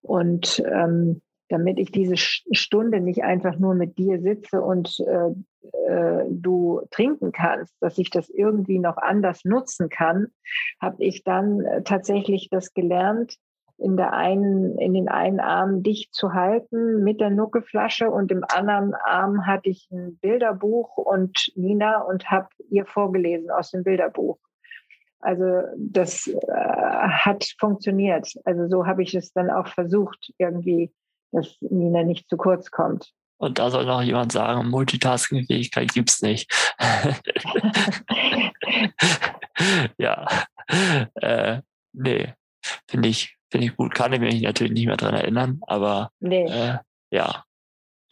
[0.00, 5.30] Und ähm, damit ich diese Stunde nicht einfach nur mit dir sitze und äh,
[5.86, 10.28] äh, du trinken kannst, dass ich das irgendwie noch anders nutzen kann,
[10.80, 13.36] habe ich dann äh, tatsächlich das gelernt,
[13.76, 18.44] in der einen, in den einen Arm dicht zu halten mit der Nuckelflasche und im
[18.48, 24.38] anderen Arm hatte ich ein Bilderbuch und Nina und habe ihr vorgelesen aus dem Bilderbuch.
[25.18, 28.30] Also das äh, hat funktioniert.
[28.44, 30.92] Also so habe ich es dann auch versucht, irgendwie,
[31.34, 33.12] dass Nina nicht zu kurz kommt.
[33.36, 36.50] Und da soll noch jemand sagen, Multitasking-Fähigkeit gibt es nicht.
[39.98, 40.26] ja,
[41.16, 41.60] äh,
[41.92, 42.32] nee,
[42.88, 43.94] finde ich, finde ich gut.
[43.94, 46.46] Kann ich mich natürlich nicht mehr daran erinnern, aber nee.
[46.46, 46.78] äh,
[47.10, 47.44] ja.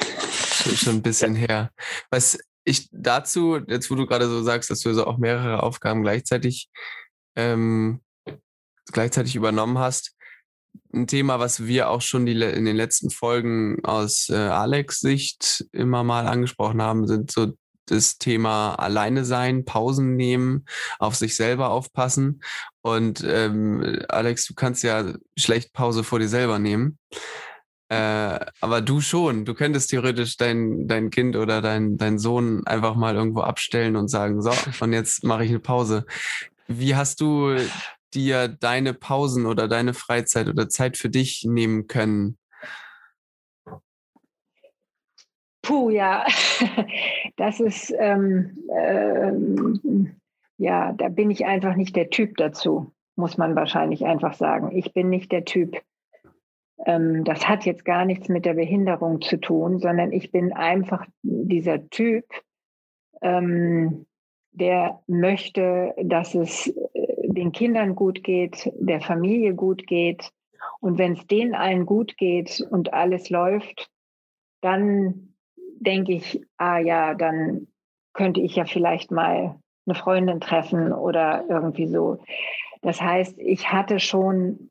[0.01, 1.71] Schon ein bisschen her.
[2.11, 6.03] Was ich dazu, jetzt wo du gerade so sagst, dass du so auch mehrere Aufgaben
[6.03, 6.69] gleichzeitig
[7.37, 8.01] ähm,
[8.91, 10.17] gleichzeitig übernommen hast.
[10.93, 15.65] Ein Thema, was wir auch schon die, in den letzten Folgen aus äh, Alex Sicht
[15.73, 17.55] immer mal angesprochen haben, sind so
[17.87, 20.67] das Thema Alleine sein, Pausen nehmen,
[20.99, 22.43] auf sich selber aufpassen.
[22.83, 26.99] Und ähm, Alex, du kannst ja schlecht Pause vor dir selber nehmen.
[27.89, 32.95] Äh, aber du schon, du könntest theoretisch dein, dein Kind oder dein, dein Sohn einfach
[32.95, 36.07] mal irgendwo abstellen und sagen, so, und jetzt mache ich eine Pause.
[36.69, 37.55] Wie hast du
[38.15, 42.39] dir deine Pausen oder deine Freizeit oder Zeit für dich nehmen können?
[45.63, 46.27] Puh, ja,
[47.37, 50.17] das ist, ähm, ähm,
[50.59, 54.77] ja, da bin ich einfach nicht der Typ dazu, muss man wahrscheinlich einfach sagen.
[54.77, 55.81] Ich bin nicht der Typ.
[56.85, 61.07] Ähm, das hat jetzt gar nichts mit der Behinderung zu tun, sondern ich bin einfach
[61.23, 62.25] dieser Typ,
[63.23, 64.07] ähm,
[64.51, 66.75] der möchte, dass es
[67.35, 70.31] den Kindern gut geht, der Familie gut geht.
[70.81, 73.91] Und wenn es denen allen gut geht und alles läuft,
[74.61, 75.35] dann
[75.81, 77.69] denke ich, ah ja, dann
[78.13, 82.19] könnte ich ja vielleicht mal eine Freundin treffen oder irgendwie so.
[82.83, 84.71] Das heißt, ich hatte schon,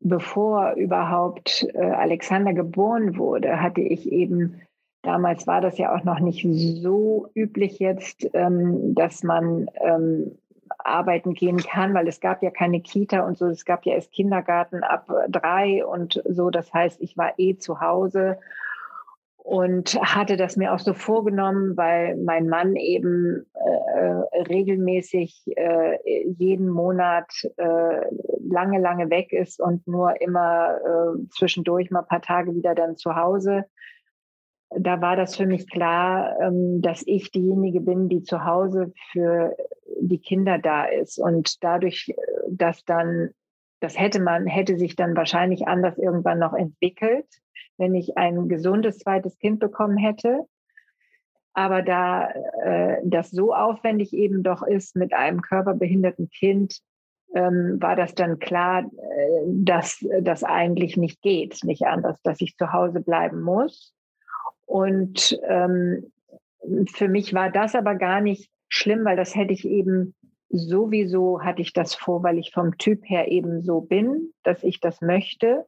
[0.00, 4.62] bevor überhaupt äh, Alexander geboren wurde, hatte ich eben
[5.06, 6.44] Damals war das ja auch noch nicht
[6.82, 10.36] so üblich jetzt, ähm, dass man ähm,
[10.86, 13.46] arbeiten gehen kann, weil es gab ja keine Kita und so.
[13.46, 16.50] Es gab ja erst Kindergarten ab drei und so.
[16.50, 18.38] Das heißt, ich war eh zu Hause
[19.46, 26.68] und hatte das mir auch so vorgenommen, weil mein Mann eben äh, regelmäßig äh, jeden
[26.68, 28.00] Monat äh,
[28.40, 32.96] lange, lange weg ist und nur immer äh, zwischendurch mal ein paar Tage wieder dann
[32.96, 33.66] zu Hause
[34.70, 39.56] da war das für mich klar, ähm, dass ich diejenige bin, die zu Hause für
[40.00, 41.18] die Kinder da ist.
[41.18, 42.14] Und dadurch, äh,
[42.48, 43.30] dass dann,
[43.80, 47.26] das hätte man, hätte sich dann wahrscheinlich anders irgendwann noch entwickelt,
[47.78, 50.46] wenn ich ein gesundes zweites Kind bekommen hätte.
[51.52, 52.28] Aber da
[52.62, 56.80] äh, das so aufwendig eben doch ist mit einem körperbehinderten Kind,
[57.34, 62.56] ähm, war das dann klar, äh, dass das eigentlich nicht geht, nicht anders, dass ich
[62.56, 63.95] zu Hause bleiben muss.
[64.76, 66.12] Und ähm,
[66.92, 70.14] für mich war das aber gar nicht schlimm, weil das hätte ich eben
[70.50, 74.80] sowieso hatte ich das vor, weil ich vom Typ her eben so bin, dass ich
[74.80, 75.64] das möchte.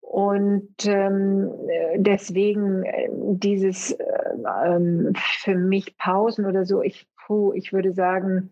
[0.00, 1.50] Und ähm,
[1.96, 8.50] deswegen äh, dieses äh, für mich Pausen oder so, ich, puh, ich würde sagen,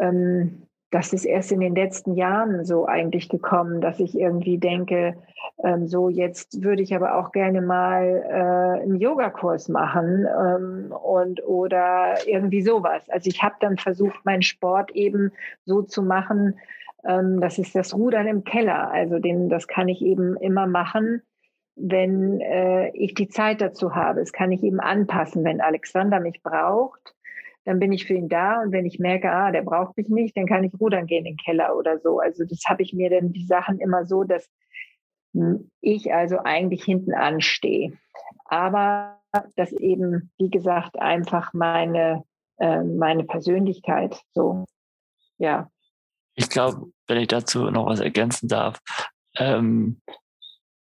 [0.00, 0.62] ähm,
[0.96, 5.14] das ist erst in den letzten Jahren so eigentlich gekommen, dass ich irgendwie denke,
[5.62, 11.44] ähm, so jetzt würde ich aber auch gerne mal äh, einen Yogakurs machen ähm, und
[11.44, 13.10] oder irgendwie sowas.
[13.10, 15.32] Also ich habe dann versucht, meinen Sport eben
[15.66, 16.58] so zu machen,
[17.04, 18.90] ähm, das ist das Rudern im Keller.
[18.90, 21.20] Also den, das kann ich eben immer machen,
[21.74, 24.20] wenn äh, ich die Zeit dazu habe.
[24.20, 27.15] Das kann ich eben anpassen, wenn Alexander mich braucht
[27.66, 30.36] dann bin ich für ihn da und wenn ich merke, ah, der braucht mich nicht,
[30.36, 32.20] dann kann ich rudern gehen in den Keller oder so.
[32.20, 34.48] Also das habe ich mir dann die Sachen immer so, dass
[35.80, 37.98] ich also eigentlich hinten anstehe.
[38.44, 39.20] Aber
[39.56, 42.24] das eben, wie gesagt, einfach meine,
[42.58, 44.64] äh, meine Persönlichkeit so,
[45.38, 45.68] ja.
[46.36, 48.78] Ich glaube, wenn ich dazu noch was ergänzen darf,
[49.36, 50.00] ähm,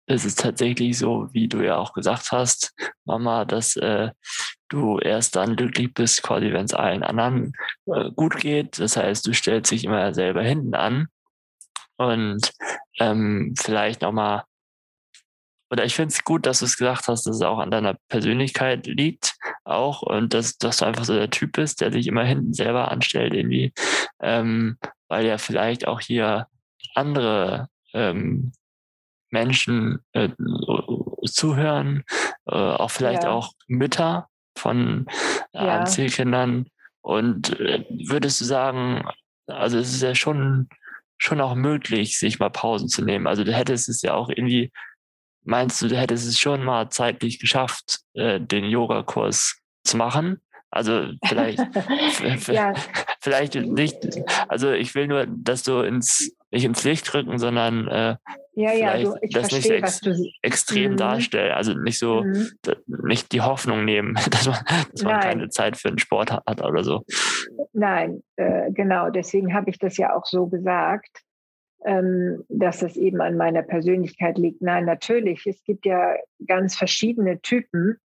[0.06, 4.12] es ist tatsächlich so, wie du ja auch gesagt hast, Mama, dass äh,
[4.70, 7.54] du erst dann glücklich bist, quasi wenn es allen anderen
[7.86, 8.80] äh, gut geht.
[8.80, 11.08] Das heißt, du stellst dich immer selber hinten an
[11.98, 12.52] und
[13.00, 14.44] ähm, vielleicht nochmal,
[15.70, 17.98] oder ich finde es gut, dass du es gesagt hast, dass es auch an deiner
[18.10, 22.24] Persönlichkeit liegt, auch und dass, dass du einfach so der Typ bist, der sich immer
[22.24, 23.74] hinten selber anstellt, irgendwie,
[24.22, 26.48] ähm, weil ja vielleicht auch hier
[26.94, 28.52] andere ähm,
[29.32, 30.30] Menschen äh,
[31.26, 32.04] zuhören,
[32.48, 33.32] äh, auch vielleicht ja.
[33.32, 35.06] auch Mütter von
[35.54, 35.80] ja.
[35.80, 36.68] Einzelkindern.
[37.02, 39.08] Und äh, würdest du sagen,
[39.48, 40.70] also es ist ja schon,
[41.18, 43.28] schon auch möglich, sich mal Pausen zu nehmen.
[43.28, 44.72] Also du hättest es ja auch irgendwie,
[45.44, 50.42] meinst du, du hättest es schon mal zeitlich geschafft, äh, den Yogakurs zu machen?
[50.72, 51.60] Also vielleicht,
[52.48, 52.74] ja.
[53.22, 53.96] vielleicht nicht,
[54.50, 58.18] also ich will nur, dass du ins, nicht ins Licht rücken, sondern äh,
[58.56, 60.98] ja, ja, du, ich das verstehe, nicht ex extrem mhm.
[60.98, 61.52] darstellen.
[61.52, 62.48] Also nicht so, mhm.
[63.04, 64.58] nicht die Hoffnung nehmen, dass man,
[64.92, 67.04] dass man keine Zeit für den Sport hat oder so.
[67.74, 71.22] Nein, äh, genau, deswegen habe ich das ja auch so gesagt.
[71.88, 74.60] Ähm, dass es eben an meiner Persönlichkeit liegt.
[74.60, 76.16] Nein, natürlich, es gibt ja
[76.48, 78.00] ganz verschiedene Typen.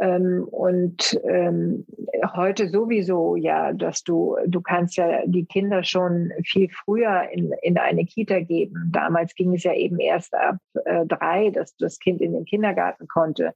[0.00, 1.86] Ähm, und ähm,
[2.34, 7.78] heute sowieso, ja, dass du, du kannst ja die Kinder schon viel früher in, in
[7.78, 8.90] eine Kita geben.
[8.92, 13.08] Damals ging es ja eben erst ab äh, drei, dass das Kind in den Kindergarten
[13.08, 13.54] konnte.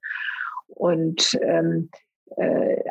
[0.68, 2.10] Und ähm, äh,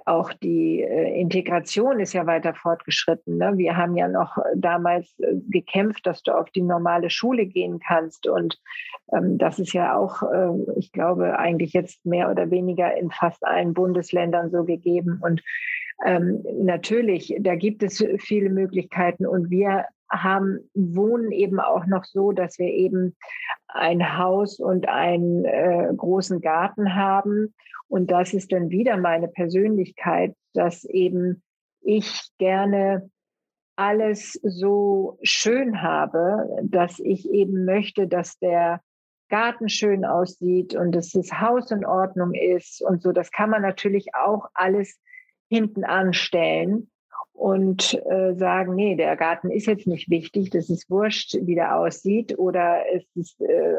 [0.05, 3.37] auch die äh, Integration ist ja weiter fortgeschritten.
[3.37, 3.53] Ne?
[3.55, 8.27] Wir haben ja noch damals äh, gekämpft, dass du auf die normale Schule gehen kannst.
[8.27, 8.59] Und
[9.13, 13.45] ähm, das ist ja auch, äh, ich glaube, eigentlich jetzt mehr oder weniger in fast
[13.45, 15.19] allen Bundesländern so gegeben.
[15.21, 15.41] Und
[16.05, 19.25] ähm, natürlich, da gibt es viele Möglichkeiten.
[19.25, 23.15] Und wir haben, wohnen eben auch noch so, dass wir eben
[23.67, 27.53] ein Haus und einen äh, großen Garten haben
[27.89, 31.41] und das ist dann wieder meine Persönlichkeit, dass eben
[31.81, 33.09] ich gerne
[33.75, 38.81] alles so schön habe, dass ich eben möchte, dass der
[39.29, 43.11] Garten schön aussieht und dass das Haus in Ordnung ist und so.
[43.11, 44.99] Das kann man natürlich auch alles
[45.49, 46.91] hinten anstellen
[47.39, 51.77] und äh, sagen, nee, der Garten ist jetzt nicht wichtig, das ist wurscht, wie der
[51.77, 53.77] aussieht oder es ist äh,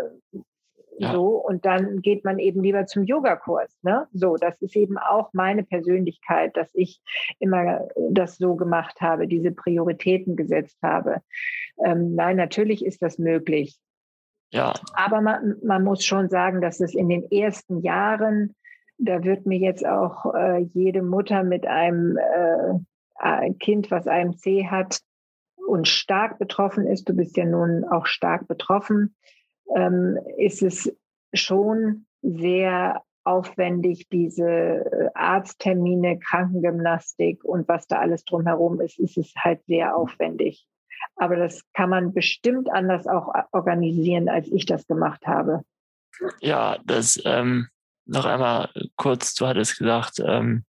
[1.01, 1.15] ja.
[1.15, 3.75] So, und dann geht man eben lieber zum Yogakurs.
[3.81, 4.07] Ne?
[4.13, 7.01] So, das ist eben auch meine Persönlichkeit, dass ich
[7.39, 11.23] immer das so gemacht habe, diese Prioritäten gesetzt habe.
[11.83, 13.79] Ähm, nein, natürlich ist das möglich.
[14.53, 14.75] Ja.
[14.93, 18.55] Aber man, man muss schon sagen, dass es in den ersten Jahren,
[18.99, 22.75] da wird mir jetzt auch äh, jede Mutter mit einem äh,
[23.59, 25.01] Kind, was AMC hat
[25.67, 29.15] und stark betroffen ist, du bist ja nun auch stark betroffen,
[29.77, 30.95] ähm, ist es
[31.33, 39.33] schon sehr aufwendig, diese äh, Arzttermine, Krankengymnastik und was da alles drumherum ist, ist es
[39.37, 40.67] halt sehr aufwendig.
[41.17, 45.63] Aber das kann man bestimmt anders auch organisieren, als ich das gemacht habe.
[46.41, 47.69] Ja, das ähm,
[48.07, 50.65] noch einmal kurz, du hattest gesagt, ähm,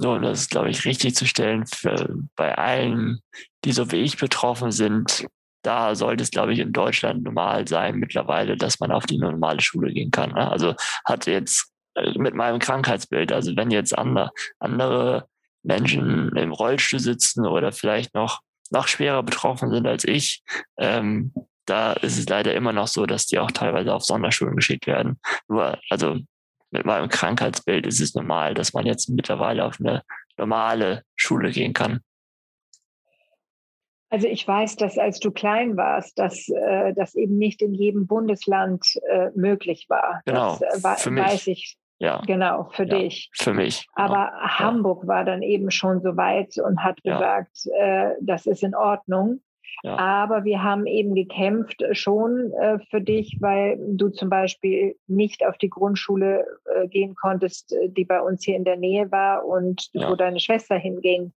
[0.00, 3.20] so, das ist, glaube ich, richtig zu stellen für, bei allen,
[3.64, 5.26] die so wie ich betroffen sind,
[5.62, 9.60] da sollte es, glaube ich, in Deutschland normal sein mittlerweile, dass man auf die normale
[9.60, 10.30] Schule gehen kann.
[10.30, 10.48] Ne?
[10.48, 14.30] Also hat jetzt äh, mit meinem Krankheitsbild, also wenn jetzt andere,
[14.60, 15.26] andere
[15.64, 20.44] Menschen im Rollstuhl sitzen oder vielleicht noch, noch schwerer betroffen sind als ich,
[20.78, 21.34] ähm,
[21.66, 25.18] da ist es leider immer noch so, dass die auch teilweise auf Sonderschulen geschickt werden.
[25.48, 26.18] Nur, also
[26.70, 30.02] mit meinem Krankheitsbild ist es normal, dass man jetzt mittlerweile auf eine
[30.36, 32.00] normale Schule gehen kann.
[34.10, 38.06] Also ich weiß, dass als du klein warst, dass äh, das eben nicht in jedem
[38.06, 40.22] Bundesland äh, möglich war.
[40.24, 40.58] Genau.
[40.58, 41.24] Das äh, für mich.
[41.24, 41.76] weiß ich.
[41.98, 42.22] Ja.
[42.26, 43.28] Genau, für ja, dich.
[43.34, 43.86] Für mich.
[43.94, 44.08] Genau.
[44.08, 44.58] Aber ja.
[44.60, 47.14] Hamburg war dann eben schon so weit und hat ja.
[47.14, 49.40] gesagt, äh, das ist in Ordnung.
[49.84, 55.56] Aber wir haben eben gekämpft schon äh, für dich, weil du zum Beispiel nicht auf
[55.58, 59.88] die Grundschule äh, gehen konntest, äh, die bei uns hier in der Nähe war und
[59.94, 61.32] wo deine Schwester hinging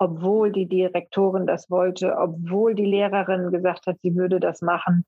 [0.00, 5.04] obwohl die Direktorin das wollte, obwohl die Lehrerin gesagt hat, sie würde das machen,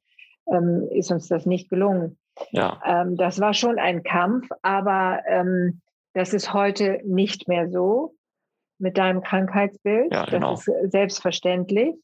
[0.47, 2.19] ähm, ist uns das nicht gelungen.
[2.51, 2.79] Ja.
[2.85, 5.81] Ähm, das war schon ein Kampf, aber ähm,
[6.13, 8.15] das ist heute nicht mehr so
[8.79, 10.13] mit deinem Krankheitsbild.
[10.13, 10.51] Ja, genau.
[10.51, 11.95] Das ist selbstverständlich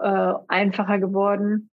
[0.00, 1.70] äh, einfacher geworden.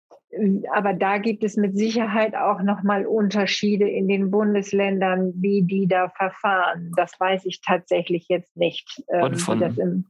[0.72, 6.08] Aber da gibt es mit Sicherheit auch nochmal Unterschiede in den Bundesländern, wie die da
[6.08, 6.92] verfahren.
[6.96, 9.02] Das weiß ich tatsächlich jetzt nicht.
[9.08, 10.04] Ähm, Und von,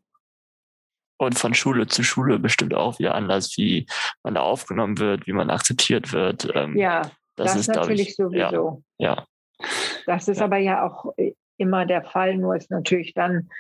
[1.20, 3.86] und von Schule zu Schule bestimmt auch wieder anders, wie
[4.22, 6.50] man da aufgenommen wird, wie man akzeptiert wird.
[6.54, 7.02] Ähm, ja,
[7.36, 8.82] das, das ist natürlich ich, sowieso.
[8.98, 9.26] Ja, ja.
[10.06, 10.44] Das ist ja.
[10.44, 11.14] aber ja auch
[11.58, 13.50] immer der Fall, nur ist natürlich dann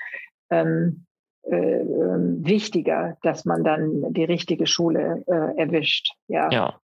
[0.50, 1.06] ähm,
[1.42, 6.12] äh, ähm, wichtiger, dass man dann die richtige Schule äh, erwischt.
[6.28, 6.50] Ja.
[6.50, 6.80] ja.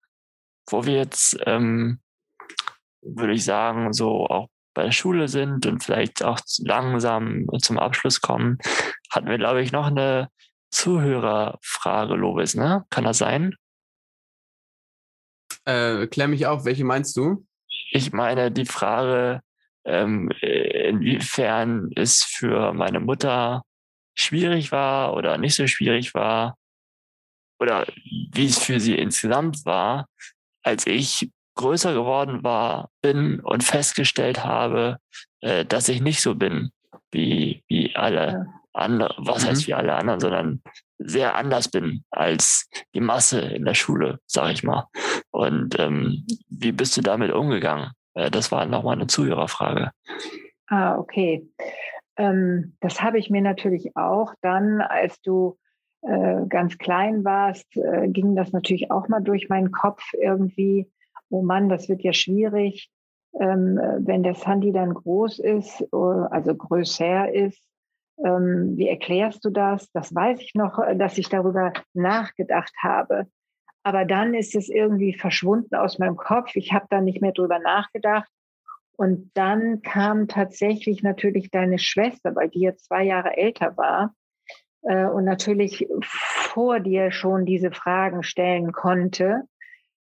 [0.69, 2.01] Wo wir jetzt, ähm,
[3.03, 8.21] würde ich sagen, so auch bei der Schule sind und vielleicht auch langsam zum Abschluss
[8.21, 8.59] kommen,
[9.11, 10.29] hatten wir, glaube ich, noch eine
[10.71, 12.85] Zuhörerfrage, Lobis, ne?
[12.91, 13.55] Kann das sein?
[15.65, 17.47] Äh, klär mich auf, welche meinst du?
[17.91, 19.41] Ich meine die Frage,
[19.85, 23.63] ähm, inwiefern es für meine Mutter
[24.17, 26.57] schwierig war oder nicht so schwierig war
[27.61, 27.87] oder
[28.33, 30.07] wie es für sie insgesamt war,
[30.63, 34.99] als ich größer geworden war, bin und festgestellt habe,
[35.41, 36.71] äh, dass ich nicht so bin
[37.11, 39.49] wie, wie alle andere, was mhm.
[39.49, 40.63] heißt wie alle anderen, sondern
[40.99, 44.87] sehr anders bin als die Masse in der Schule, sag ich mal.
[45.31, 47.93] Und ähm, wie bist du damit umgegangen?
[48.15, 49.93] Äh, das war nochmal eine Zuhörerfrage.
[50.69, 51.47] Ah, okay.
[52.17, 55.59] Ähm, das habe ich mir natürlich auch dann, als du
[56.03, 60.91] äh, ganz klein warst, äh, ging das natürlich auch mal durch meinen Kopf irgendwie.
[61.31, 62.91] Oh Mann, das wird ja schwierig,
[63.41, 67.61] ähm, wenn der Sandy dann groß ist, äh, also größer ist.
[68.25, 69.91] Ähm, wie erklärst du das?
[69.93, 73.27] Das weiß ich noch, äh, dass ich darüber nachgedacht habe.
[73.83, 76.57] Aber dann ist es irgendwie verschwunden aus meinem Kopf.
[76.57, 78.31] Ich habe da nicht mehr drüber nachgedacht.
[78.97, 84.15] Und dann kam tatsächlich natürlich deine Schwester, weil die jetzt zwei Jahre älter war
[84.83, 89.43] äh, und natürlich vor dir schon diese Fragen stellen konnte,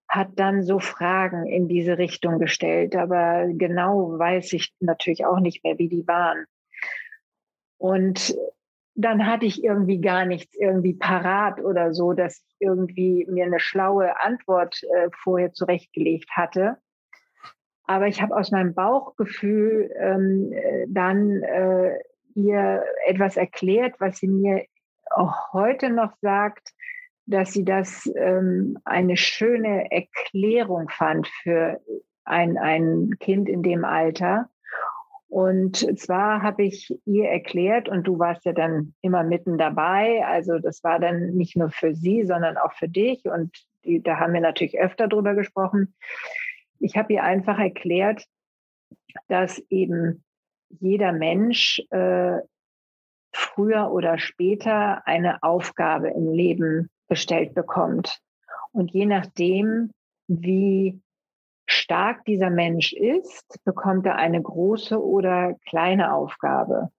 [0.09, 2.95] hat dann so Fragen in diese Richtung gestellt.
[2.95, 6.45] Aber genau weiß ich natürlich auch nicht mehr, wie die waren.
[7.79, 8.37] Und
[8.95, 13.59] dann hatte ich irgendwie gar nichts irgendwie parat oder so, dass ich irgendwie mir eine
[13.59, 16.77] schlaue Antwort äh, vorher zurechtgelegt hatte.
[17.87, 21.99] Aber ich habe aus meinem Bauchgefühl ähm, äh, dann äh,
[22.35, 24.65] ihr etwas erklärt, was sie mir
[25.11, 26.73] auch heute noch sagt,
[27.27, 31.81] dass sie das ähm, eine schöne Erklärung fand für
[32.25, 34.49] ein, ein Kind in dem Alter.
[35.29, 40.59] Und zwar habe ich ihr erklärt, und du warst ja dann immer mitten dabei, also
[40.59, 43.25] das war dann nicht nur für sie, sondern auch für dich.
[43.25, 43.51] Und
[43.85, 45.95] die, da haben wir natürlich öfter drüber gesprochen.
[46.85, 48.27] Ich habe ihr einfach erklärt,
[49.29, 50.23] dass eben
[50.69, 52.41] jeder Mensch äh,
[53.33, 58.21] früher oder später eine Aufgabe im Leben gestellt bekommt.
[58.71, 59.93] Und je nachdem,
[60.29, 61.01] wie
[61.67, 66.91] stark dieser Mensch ist, bekommt er eine große oder kleine Aufgabe.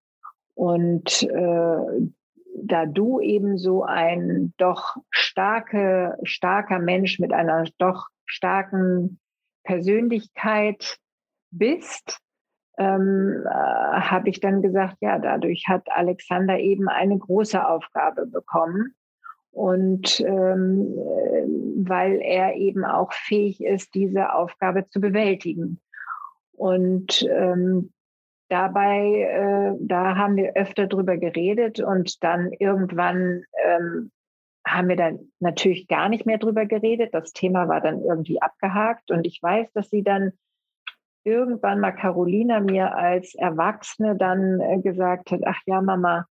[0.56, 2.10] Und äh,
[2.58, 9.20] da du eben so ein doch starke, starker Mensch mit einer doch starken
[9.66, 10.98] Persönlichkeit
[11.52, 12.20] bist,
[12.78, 18.96] ähm, äh, habe ich dann gesagt, ja, dadurch hat Alexander eben eine große Aufgabe bekommen.
[19.52, 25.80] Und ähm, äh, weil er eben auch fähig ist, diese Aufgabe zu bewältigen.
[26.52, 27.94] Und ähm,
[28.50, 34.12] dabei, äh, da haben wir öfter drüber geredet und dann irgendwann ähm,
[34.66, 37.14] haben wir dann natürlich gar nicht mehr drüber geredet.
[37.14, 40.34] Das Thema war dann irgendwie abgehakt und ich weiß, dass sie dann
[41.24, 46.28] irgendwann mal Carolina mir als Erwachsene dann äh, gesagt hat, ach ja, Mama,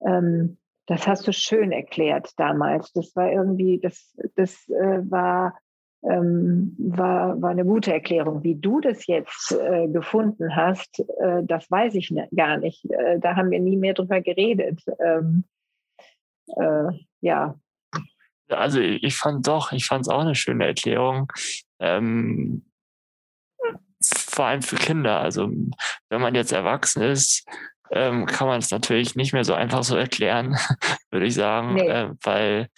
[0.00, 2.92] ähm, das hast du schön erklärt damals.
[2.92, 5.58] Das war irgendwie, das, das äh, war,
[6.02, 8.42] ähm, war, war eine gute Erklärung.
[8.42, 12.90] Wie du das jetzt äh, gefunden hast, äh, das weiß ich ne, gar nicht.
[12.90, 14.82] Äh, da haben wir nie mehr drüber geredet.
[14.98, 15.44] Ähm,
[16.56, 17.54] äh, ja.
[18.48, 21.32] Also ich fand doch, ich fand es auch eine schöne Erklärung.
[21.80, 22.64] Ähm,
[24.02, 25.20] vor allem für Kinder.
[25.20, 25.50] Also
[26.08, 27.46] wenn man jetzt erwachsen ist,
[27.90, 30.56] ähm, kann man es natürlich nicht mehr so einfach so erklären,
[31.10, 31.88] würde ich sagen, nee.
[31.88, 32.68] äh, weil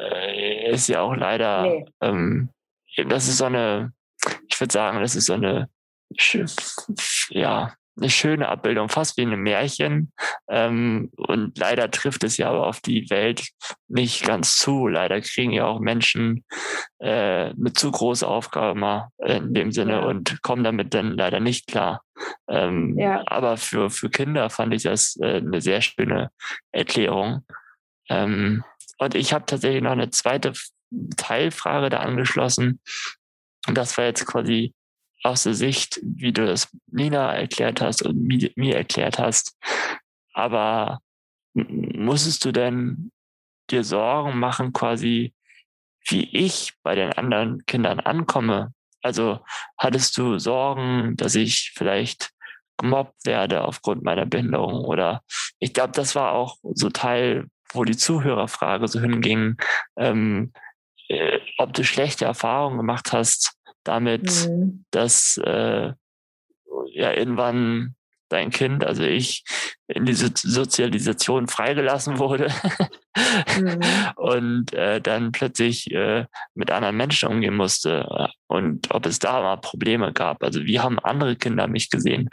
[0.00, 1.84] äh, ist ja auch leider, nee.
[2.00, 2.50] ähm,
[3.08, 3.92] das ist so eine,
[4.48, 5.68] ich würde sagen, das ist so eine,
[7.30, 10.12] ja, eine schöne Abbildung, fast wie ein Märchen.
[10.48, 13.48] Ähm, und leider trifft es ja aber auf die Welt
[13.88, 14.86] nicht ganz zu.
[14.86, 16.44] Leider kriegen ja auch Menschen
[16.98, 21.66] äh, eine zu große Aufgabe mal in dem Sinne und kommen damit dann leider nicht
[21.66, 22.02] klar.
[22.48, 23.22] Ähm, ja.
[23.26, 26.30] Aber für, für Kinder fand ich das äh, eine sehr schöne
[26.72, 27.44] Erklärung.
[28.08, 28.64] Ähm,
[28.98, 30.52] und ich habe tatsächlich noch eine zweite
[31.16, 32.80] Teilfrage da angeschlossen.
[33.66, 34.74] Und das war jetzt quasi
[35.22, 38.22] aus der Sicht, wie du das Nina erklärt hast und
[38.56, 39.56] mir erklärt hast.
[40.32, 41.00] Aber
[41.54, 43.10] musstest du denn
[43.70, 45.34] dir Sorgen machen, quasi,
[46.06, 48.72] wie ich bei den anderen Kindern ankomme?
[49.02, 49.40] Also
[49.76, 52.30] hattest du Sorgen, dass ich vielleicht
[52.78, 54.84] gemobbt werde aufgrund meiner Behinderung.
[54.84, 55.22] Oder
[55.58, 59.56] ich glaube, das war auch so Teil, wo die Zuhörerfrage so hinging,
[59.96, 60.52] ähm,
[61.08, 63.57] äh, ob du schlechte Erfahrungen gemacht hast
[63.88, 64.84] damit, mhm.
[64.90, 65.92] dass äh,
[66.92, 67.94] ja irgendwann
[68.28, 69.44] dein Kind, also ich,
[69.86, 72.50] in diese Sozialisation freigelassen wurde
[73.58, 73.80] mhm.
[74.16, 79.56] und äh, dann plötzlich äh, mit anderen Menschen umgehen musste und ob es da mal
[79.56, 80.42] Probleme gab.
[80.42, 82.28] Also wie haben andere Kinder mich gesehen?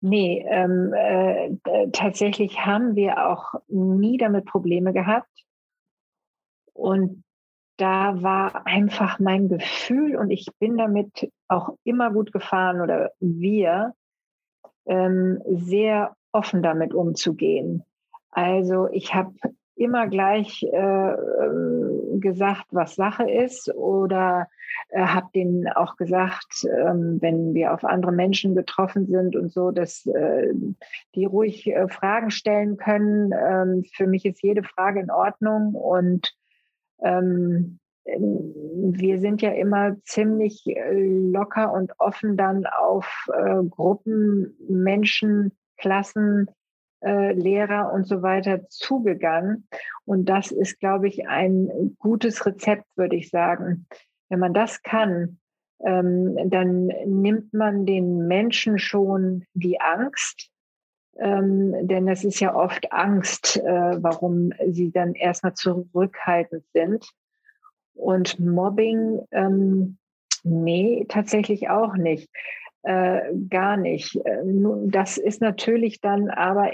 [0.00, 1.56] Nee, ähm, äh,
[1.92, 5.28] tatsächlich haben wir auch nie damit Probleme gehabt.
[6.72, 7.22] Und
[7.76, 13.94] da war einfach mein Gefühl und ich bin damit auch immer gut gefahren oder wir,
[14.86, 17.84] ähm, sehr offen damit umzugehen.
[18.30, 19.32] Also ich habe
[19.74, 24.48] immer gleich äh, ähm, gesagt, was Sache ist oder
[24.90, 29.70] äh, habe denen auch gesagt, ähm, wenn wir auf andere Menschen getroffen sind und so,
[29.70, 30.52] dass äh,
[31.14, 33.32] die ruhig äh, Fragen stellen können.
[33.32, 36.34] Ähm, für mich ist jede Frage in Ordnung und
[37.02, 45.52] ähm, wir sind ja immer ziemlich äh, locker und offen dann auf äh, Gruppen, Menschen,
[45.76, 46.48] Klassen,
[47.04, 49.68] äh, Lehrer und so weiter zugegangen.
[50.04, 53.86] Und das ist, glaube ich, ein gutes Rezept, würde ich sagen.
[54.28, 55.38] Wenn man das kann,
[55.84, 60.51] ähm, dann nimmt man den Menschen schon die Angst.
[61.18, 67.06] Ähm, denn es ist ja oft Angst, äh, warum sie dann erstmal zurückhaltend sind.
[67.94, 69.98] Und Mobbing, ähm,
[70.42, 72.30] nee, tatsächlich auch nicht.
[72.82, 74.16] Äh, gar nicht.
[74.24, 74.42] Äh,
[74.86, 76.72] das ist natürlich dann aber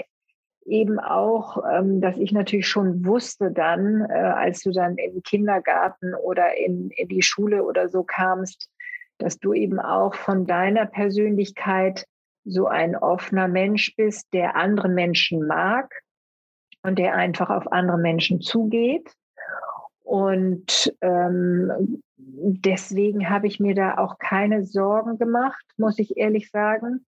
[0.65, 6.13] eben auch, ähm, dass ich natürlich schon wusste dann, äh, als du dann im Kindergarten
[6.15, 8.69] oder in, in die Schule oder so kamst,
[9.17, 12.05] dass du eben auch von deiner Persönlichkeit
[12.45, 15.93] so ein offener Mensch bist, der andere Menschen mag
[16.83, 19.13] und der einfach auf andere Menschen zugeht
[20.09, 27.05] und ähm, deswegen habe ich mir da auch keine Sorgen gemacht, muss ich ehrlich sagen.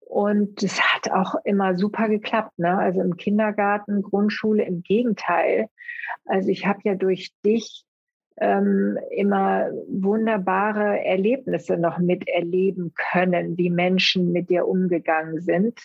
[0.00, 2.58] Und es hat auch immer super geklappt.
[2.58, 2.76] Ne?
[2.76, 5.68] Also im Kindergarten, Grundschule, im Gegenteil.
[6.24, 7.84] Also ich habe ja durch dich
[8.40, 15.78] ähm, immer wunderbare Erlebnisse noch miterleben können, wie Menschen mit dir umgegangen sind.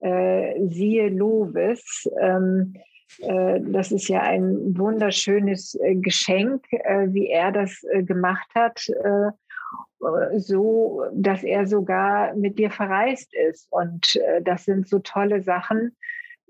[0.00, 2.08] Äh, siehe Lovis.
[2.20, 2.74] Ähm,
[3.20, 8.80] äh, das ist ja ein wunderschönes äh, Geschenk, äh, wie er das gemacht hat,
[10.34, 13.66] so dass er sogar mit dir verreist ist.
[13.70, 15.96] Und das sind so tolle Sachen.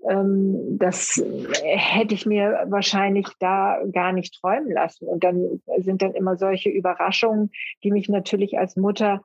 [0.07, 1.21] Ähm, das
[1.63, 5.07] hätte ich mir wahrscheinlich da gar nicht träumen lassen.
[5.07, 7.51] Und dann sind dann immer solche Überraschungen,
[7.83, 9.21] die mich natürlich als Mutter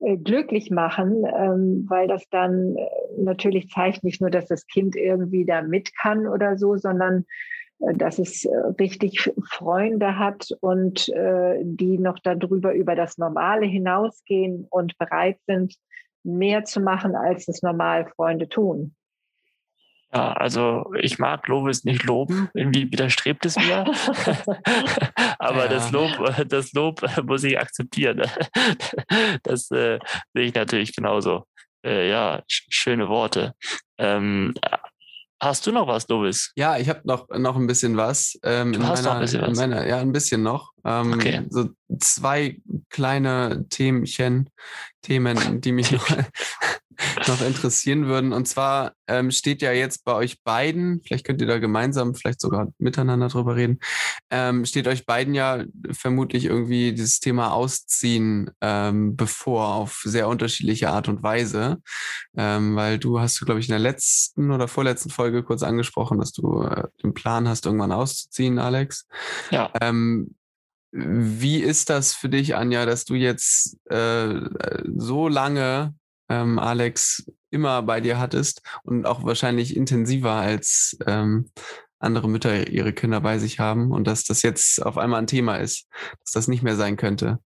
[0.00, 4.94] äh, glücklich machen, ähm, weil das dann äh, natürlich zeigt nicht nur, dass das Kind
[4.94, 7.24] irgendwie da mit kann oder so, sondern
[7.80, 8.48] äh, dass es
[8.78, 15.74] richtig Freunde hat und die noch darüber über das Normale hinausgehen und bereit sind,
[16.22, 18.94] mehr zu machen, als es normal Freunde tun.
[20.12, 23.84] Ja, also ich mag Lovis nicht loben, irgendwie widerstrebt es mir.
[25.38, 25.68] Aber ja.
[25.68, 26.10] das Lob,
[26.48, 28.22] das Lob muss ich akzeptieren.
[29.42, 29.98] Das äh,
[30.34, 31.44] sehe ich natürlich genauso.
[31.84, 33.54] Äh, ja, schöne Worte.
[33.98, 34.54] Ähm,
[35.40, 36.52] Hast du noch was, Lovis?
[36.56, 38.36] Ja, ich habe noch, noch ein bisschen was.
[38.42, 39.56] Ähm, du hast meiner, noch ein bisschen was?
[39.56, 40.72] Meiner, ja, ein bisschen noch.
[40.84, 41.46] Ähm, okay.
[41.48, 41.68] So
[42.00, 42.60] zwei
[42.90, 44.50] kleine Themchen,
[45.02, 46.08] Themen, die mich noch,
[47.28, 48.32] noch interessieren würden.
[48.32, 52.40] Und zwar ähm, steht ja jetzt bei euch beiden, vielleicht könnt ihr da gemeinsam, vielleicht
[52.40, 53.78] sogar miteinander drüber reden,
[54.30, 60.90] ähm, steht euch beiden ja vermutlich irgendwie dieses Thema Ausziehen ähm, bevor auf sehr unterschiedliche
[60.90, 61.78] Art und Weise.
[62.36, 66.32] Ähm, weil du hast glaube ich, in der letzten oder vorletzten Folge kurz angesprochen, dass
[66.32, 69.06] du äh, den Plan hast, irgendwann auszuziehen, Alex.
[69.50, 69.70] Ja.
[70.90, 74.40] Wie ist das für dich, Anja, dass du jetzt äh,
[74.96, 75.94] so lange
[76.30, 81.50] ähm, Alex immer bei dir hattest und auch wahrscheinlich intensiver als ähm,
[81.98, 85.56] andere Mütter ihre Kinder bei sich haben und dass das jetzt auf einmal ein Thema
[85.56, 85.88] ist,
[86.20, 87.38] dass das nicht mehr sein könnte?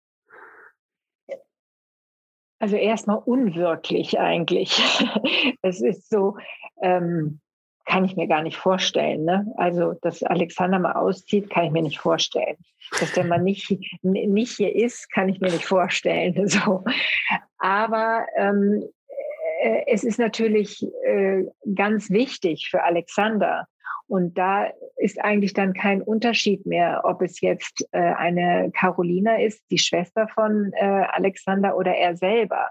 [2.58, 4.80] Also erstmal unwirklich eigentlich.
[5.62, 6.36] es ist so,
[6.80, 7.40] ähm,
[7.84, 9.24] kann ich mir gar nicht vorstellen.
[9.24, 9.46] Ne?
[9.56, 12.56] Also, dass Alexander mal auszieht, kann ich mir nicht vorstellen.
[12.98, 16.48] Dass der mal nicht, nicht hier ist, kann ich mir nicht vorstellen.
[16.48, 16.84] So.
[17.58, 18.84] Aber ähm,
[19.62, 23.66] äh, es ist natürlich äh, ganz wichtig für Alexander.
[24.08, 29.62] Und da ist eigentlich dann kein Unterschied mehr, ob es jetzt äh, eine Carolina ist,
[29.70, 32.70] die Schwester von äh, Alexander oder er selber.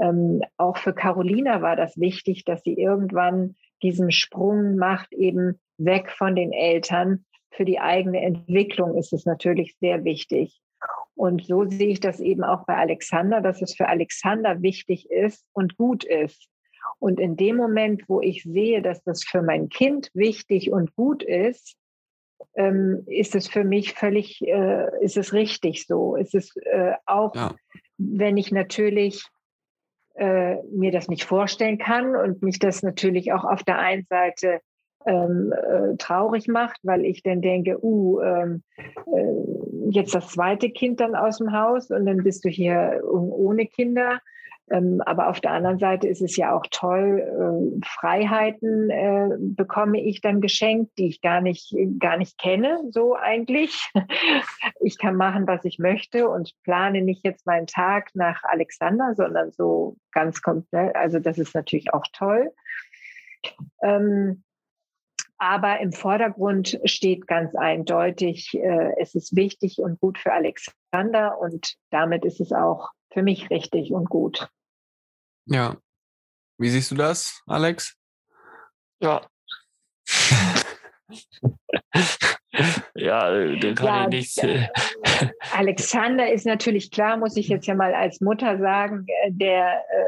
[0.00, 6.10] ähm, auch für Carolina war das wichtig, dass sie irgendwann diesen Sprung macht, eben weg
[6.10, 7.24] von den Eltern.
[7.50, 10.60] Für die eigene Entwicklung ist es natürlich sehr wichtig.
[11.14, 15.44] Und so sehe ich das eben auch bei Alexander, dass es für Alexander wichtig ist
[15.52, 16.48] und gut ist.
[16.98, 21.22] Und in dem Moment, wo ich sehe, dass das für mein Kind wichtig und gut
[21.22, 21.76] ist,
[22.54, 26.16] ähm, ist es für mich völlig, äh, ist es richtig so.
[26.16, 27.54] Ist es äh, auch, ja.
[27.98, 29.24] wenn ich natürlich
[30.14, 34.60] äh, mir das nicht vorstellen kann und mich das natürlich auch auf der einen Seite
[35.06, 41.00] ähm, äh, traurig macht, weil ich dann denke, uh, ähm, äh, jetzt das zweite Kind
[41.00, 44.20] dann aus dem Haus und dann bist du hier ohne Kinder.
[44.70, 50.00] Ähm, aber auf der anderen Seite ist es ja auch toll, äh, Freiheiten äh, bekomme
[50.00, 53.90] ich dann geschenkt, die ich gar nicht, gar nicht kenne, so eigentlich.
[54.82, 59.52] Ich kann machen, was ich möchte und plane nicht jetzt meinen Tag nach Alexander, sondern
[59.52, 60.96] so ganz komplett.
[60.96, 62.50] Also das ist natürlich auch toll.
[63.82, 64.42] Ähm,
[65.38, 71.76] aber im Vordergrund steht ganz eindeutig, äh, es ist wichtig und gut für Alexander und
[71.90, 74.50] damit ist es auch für mich richtig und gut.
[75.46, 75.76] Ja.
[76.58, 77.96] Wie siehst du das, Alex?
[79.00, 79.26] Ja.
[82.94, 84.38] ja, da kann ja, ich nichts.
[84.38, 84.68] Äh,
[85.52, 90.04] Alexander ist natürlich klar, muss ich jetzt ja mal als Mutter sagen, äh, der äh,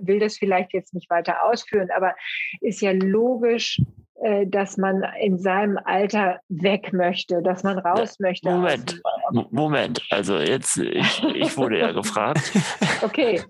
[0.00, 2.14] will das vielleicht jetzt nicht weiter ausführen, aber
[2.60, 3.80] ist ja logisch,
[4.22, 8.50] äh, dass man in seinem Alter weg möchte, dass man raus möchte.
[8.50, 9.00] Moment,
[9.30, 10.02] Moment.
[10.10, 12.52] Also jetzt, ich, ich wurde ja gefragt.
[13.02, 13.42] Okay.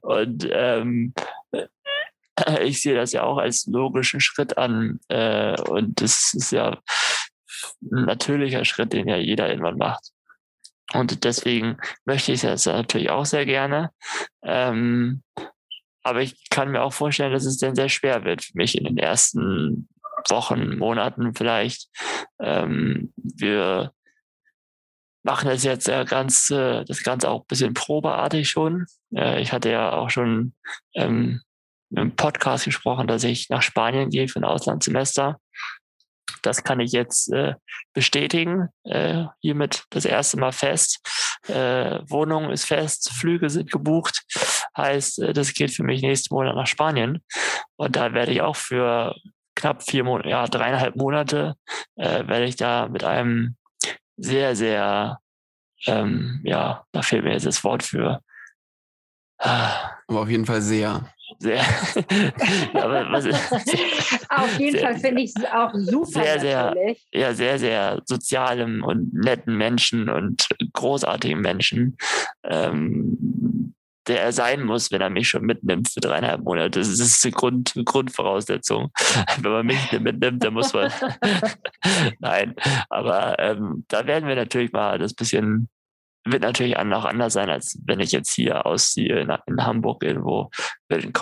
[0.00, 1.12] Und ähm,
[2.62, 5.00] ich sehe das ja auch als logischen Schritt an.
[5.08, 6.78] Äh, und das ist ja
[7.82, 10.10] ein natürlicher Schritt, den ja jeder irgendwann macht.
[10.94, 13.90] Und deswegen möchte ich das natürlich auch sehr gerne.
[14.42, 15.22] Ähm,
[16.02, 18.84] aber ich kann mir auch vorstellen, dass es dann sehr schwer wird für mich in
[18.84, 19.88] den ersten
[20.28, 21.88] Wochen, Monaten vielleicht.
[22.40, 23.92] Ähm, wir
[25.22, 28.86] machen das jetzt ja ganz, äh, das Ganze auch ein bisschen probeartig schon.
[29.14, 30.54] Äh, ich hatte ja auch schon
[30.94, 31.40] ähm,
[31.90, 35.38] im Podcast gesprochen, dass ich nach Spanien gehe für ein Auslandssemester.
[36.42, 37.54] Das kann ich jetzt äh,
[37.92, 38.68] bestätigen.
[38.84, 41.00] Äh, hiermit das erste Mal fest.
[41.46, 44.22] Äh, Wohnung ist fest, Flüge sind gebucht.
[44.76, 47.22] Heißt, äh, das geht für mich nächsten Monat nach Spanien.
[47.76, 49.14] Und da werde ich auch für
[49.54, 51.54] knapp vier Monate, ja, dreieinhalb Monate,
[51.96, 53.56] äh, werde ich da mit einem
[54.22, 55.18] sehr, sehr,
[55.86, 58.22] ähm, ja, da fehlt mir jetzt das Wort für.
[59.38, 61.60] Aber auf jeden Fall sehr sehr,
[62.74, 63.26] aber was,
[64.28, 66.22] Auf jeden sehr, Fall finde ich es auch super.
[66.22, 71.96] Sehr, sehr, ja, sehr, sehr sozialem und netten Menschen und großartigen Menschen,
[72.44, 73.16] ähm,
[74.06, 76.80] der er sein muss, wenn er mich schon mitnimmt für dreieinhalb Monate.
[76.80, 78.90] Das ist die Grund, Grundvoraussetzung.
[79.40, 80.92] wenn man mich mitnimmt, dann muss man.
[82.18, 82.54] Nein,
[82.88, 85.68] aber ähm, da werden wir natürlich mal das bisschen
[86.24, 90.50] wird natürlich auch anders sein, als wenn ich jetzt hier ausziehe in, in Hamburg irgendwo.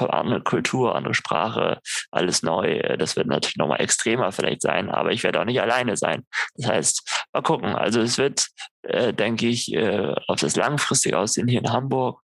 [0.09, 1.81] Andere Kultur, andere Sprache,
[2.11, 2.81] alles neu.
[2.99, 6.27] Das wird natürlich nochmal extremer vielleicht sein, aber ich werde auch nicht alleine sein.
[6.57, 7.75] Das heißt, mal gucken.
[7.75, 8.49] Also es wird,
[8.83, 12.21] äh, denke ich, äh, auf das langfristige aussehen hier in Hamburg.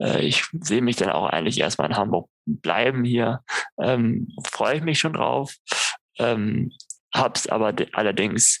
[0.00, 3.40] Äh, ich sehe mich dann auch eigentlich erstmal in Hamburg bleiben hier.
[3.80, 5.54] Ähm, Freue ich mich schon drauf.
[6.18, 6.72] Ähm,
[7.14, 8.60] hab's aber allerdings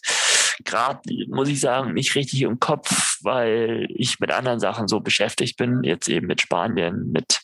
[0.64, 5.56] gerade, muss ich sagen, nicht richtig im Kopf, weil ich mit anderen Sachen so beschäftigt
[5.56, 7.40] bin, jetzt eben mit Spanien, mit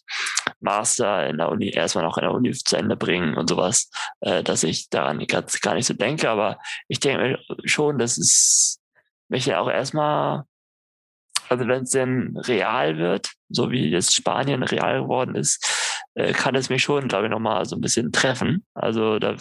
[0.61, 3.91] Master in der Uni, erstmal noch in der Uni zu Ende bringen und sowas,
[4.21, 6.29] äh, dass ich daran gar nicht so denke.
[6.29, 6.59] Aber
[6.89, 8.81] ich denke schon, dass es
[9.29, 10.45] mich ja auch erstmal,
[11.49, 16.69] also wenn es denn real wird, so wie jetzt Spanien real geworden ist, kann es
[16.69, 18.65] mich schon, glaube ich, nochmal so ein bisschen treffen.
[18.75, 19.37] Also da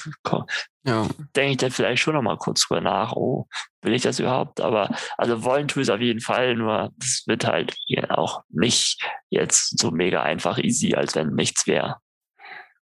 [0.85, 1.07] ja.
[1.35, 3.47] denke ich dann vielleicht schon nochmal kurz drüber nach, oh,
[3.81, 4.59] will ich das überhaupt?
[4.59, 7.77] Aber also wollen tue ich es auf jeden Fall, nur es wird halt
[8.09, 11.97] auch nicht jetzt so mega einfach easy, als wenn nichts wäre.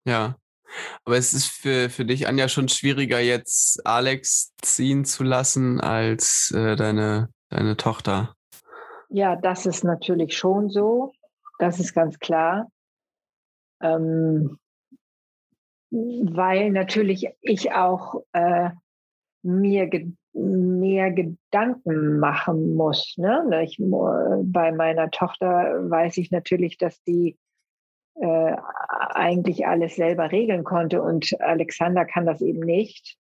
[0.05, 0.37] Ja.
[1.05, 6.51] Aber es ist für, für dich, Anja, schon schwieriger, jetzt Alex ziehen zu lassen als
[6.55, 8.35] äh, deine, deine Tochter.
[9.09, 11.13] Ja, das ist natürlich schon so.
[11.59, 12.67] Das ist ganz klar.
[13.81, 14.59] Ähm,
[15.91, 18.71] weil natürlich ich auch äh,
[19.43, 23.15] mir ge mehr Gedanken machen muss.
[23.17, 23.63] Ne?
[23.65, 27.39] Ich, bei meiner Tochter weiß ich natürlich, dass die
[28.21, 28.57] äh,
[29.15, 33.17] eigentlich alles selber regeln konnte und Alexander kann das eben nicht.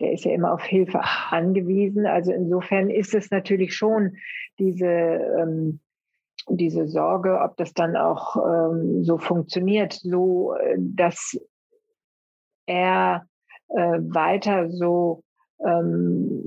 [0.00, 1.00] Der ist ja immer auf Hilfe
[1.30, 2.06] angewiesen.
[2.06, 4.18] Also insofern ist es natürlich schon
[4.58, 5.80] diese ähm,
[6.50, 11.38] diese Sorge, ob das dann auch ähm, so funktioniert, so äh, dass
[12.66, 13.26] er
[13.68, 15.22] äh, weiter so
[15.64, 16.44] ähm,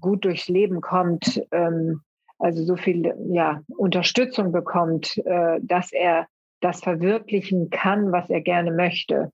[0.00, 2.00] gut durchs Leben kommt, ähm,
[2.38, 6.26] also so viel ja, Unterstützung bekommt, äh, dass er
[6.60, 9.32] das verwirklichen kann, was er gerne möchte.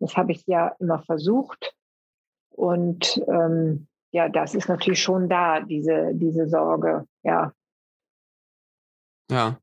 [0.00, 1.74] Das habe ich ja immer versucht.
[2.50, 7.52] Und ähm, ja, das ist natürlich schon da, diese, diese Sorge, ja.
[9.30, 9.58] Ja.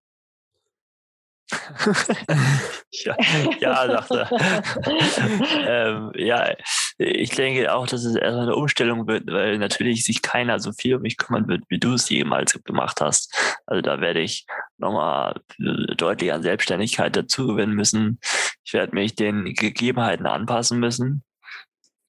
[2.92, 3.16] ja,
[3.60, 4.28] ja, dachte.
[5.68, 6.54] ähm, ja,
[6.98, 10.96] ich denke auch, dass es erstmal eine Umstellung wird, weil natürlich sich keiner so viel
[10.96, 13.36] um mich kümmern wird, wie du es jemals gemacht hast.
[13.66, 14.46] Also da werde ich
[14.78, 18.20] nochmal äh, deutlich an Selbstständigkeit dazu gewinnen müssen.
[18.64, 21.24] Ich werde mich den Gegebenheiten anpassen müssen.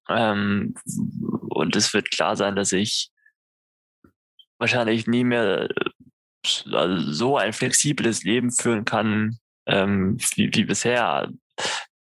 [0.09, 0.75] Ähm,
[1.49, 3.11] und es wird klar sein, dass ich
[4.59, 5.75] wahrscheinlich nie mehr also
[6.47, 11.29] so ein flexibles Leben führen kann ähm, wie, wie bisher,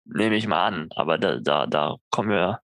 [0.05, 0.89] nehme ich mal an.
[0.97, 2.61] Aber da, da, da kommen wir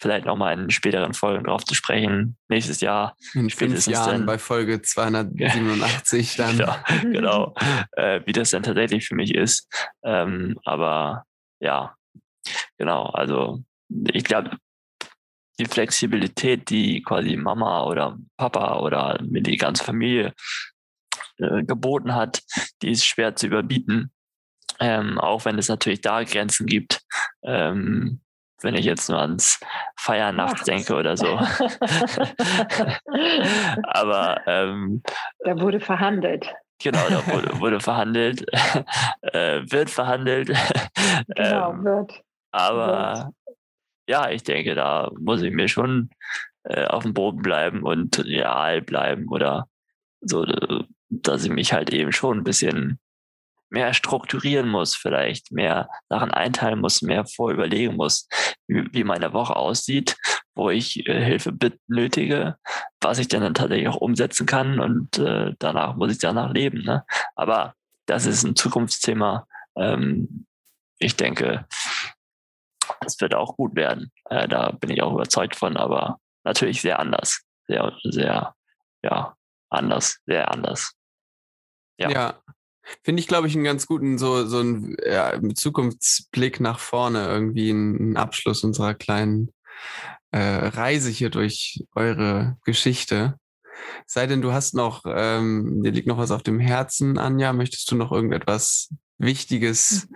[0.00, 2.36] vielleicht nochmal in späteren Folgen drauf zu sprechen.
[2.48, 3.16] Nächstes Jahr.
[3.34, 6.58] In fünf Jahren dann, bei Folge 287 dann.
[6.58, 7.54] ja, genau.
[7.92, 9.68] Äh, wie das dann tatsächlich für mich ist.
[10.04, 11.24] Ähm, aber
[11.60, 11.94] ja,
[12.78, 13.06] genau.
[13.06, 13.62] Also
[14.12, 14.56] ich glaube,
[15.58, 20.32] die Flexibilität, die quasi Mama oder Papa oder die ganze Familie
[21.38, 22.42] äh, geboten hat,
[22.82, 24.12] die ist schwer zu überbieten.
[24.80, 27.02] Ähm, auch wenn es natürlich da Grenzen gibt.
[27.42, 28.20] Ähm,
[28.60, 29.60] wenn ich jetzt nur ans
[29.96, 31.26] Feiern nachts denke oder so.
[33.84, 35.02] Aber ähm,
[35.40, 36.52] da wurde verhandelt.
[36.80, 38.44] Genau, da wurde, wurde verhandelt,
[39.22, 40.52] äh, wird verhandelt.
[41.34, 42.20] Genau, ähm, wird.
[42.52, 43.56] Aber wird.
[44.08, 46.10] ja, ich denke, da muss ich mir schon
[46.64, 49.66] äh, auf dem Boden bleiben und real bleiben oder
[50.20, 50.44] so,
[51.26, 52.98] dass ich mich halt eben schon ein bisschen
[53.70, 58.28] mehr strukturieren muss, vielleicht mehr Sachen einteilen muss, mehr vorüberlegen muss,
[58.66, 60.16] wie, meine Woche aussieht,
[60.54, 62.56] wo ich äh, Hilfe benötige,
[63.00, 66.82] was ich dann, tatsächlich auch umsetzen kann und äh, danach muss ich danach leben.
[66.82, 67.04] Ne?
[67.34, 67.74] Aber
[68.06, 69.46] das ist ein Zukunftsthema.
[69.76, 70.46] Ähm,
[70.98, 71.66] ich denke,
[73.04, 74.10] es wird auch gut werden.
[74.30, 77.42] Äh, da bin ich auch überzeugt von, aber natürlich sehr anders.
[77.66, 78.54] Sehr, sehr,
[79.02, 79.36] ja,
[79.68, 80.97] anders, sehr anders.
[81.98, 82.10] Ja.
[82.10, 82.42] ja.
[83.02, 87.70] Finde ich, glaube ich, einen ganz guten, so, so einen ja, Zukunftsblick nach vorne, irgendwie
[87.70, 89.52] einen Abschluss unserer kleinen
[90.30, 93.38] äh, Reise hier durch eure Geschichte.
[94.06, 97.52] Sei denn, du hast noch, ähm, dir liegt noch was auf dem Herzen, Anja.
[97.52, 98.88] Möchtest du noch irgendetwas
[99.18, 100.08] Wichtiges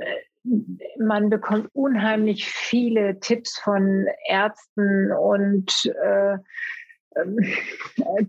[0.97, 6.37] man bekommt unheimlich viele Tipps von Ärzten und äh,
[7.15, 7.39] ähm,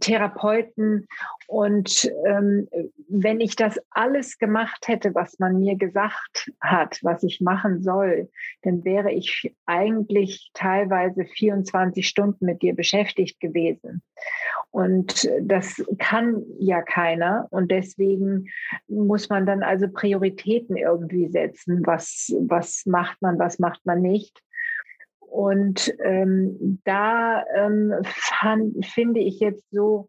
[0.00, 1.06] Therapeuten.
[1.46, 2.68] Und ähm,
[3.08, 8.30] wenn ich das alles gemacht hätte, was man mir gesagt hat, was ich machen soll,
[8.62, 14.02] dann wäre ich eigentlich teilweise 24 Stunden mit dir beschäftigt gewesen.
[14.70, 17.48] Und das kann ja keiner.
[17.50, 18.48] Und deswegen
[18.86, 21.82] muss man dann also Prioritäten irgendwie setzen.
[21.84, 24.40] Was, was macht man, was macht man nicht?
[25.30, 30.08] Und ähm, da ähm, fand, finde ich jetzt so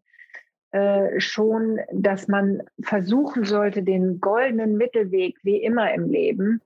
[0.72, 6.60] äh, schon, dass man versuchen sollte, den goldenen Mittelweg, wie immer im Leben,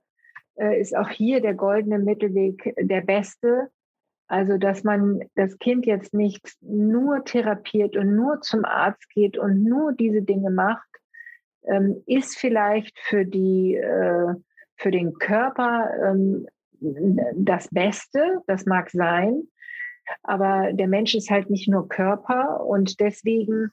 [0.55, 3.69] äh, ist auch hier der goldene Mittelweg der beste.
[4.27, 9.63] Also, dass man das Kind jetzt nicht nur therapiert und nur zum Arzt geht und
[9.63, 10.89] nur diese Dinge macht,
[11.67, 14.33] ähm, ist vielleicht für die, äh,
[14.77, 16.47] für den Körper ähm,
[17.35, 18.41] das Beste.
[18.47, 19.43] Das mag sein.
[20.23, 23.71] Aber der Mensch ist halt nicht nur Körper und deswegen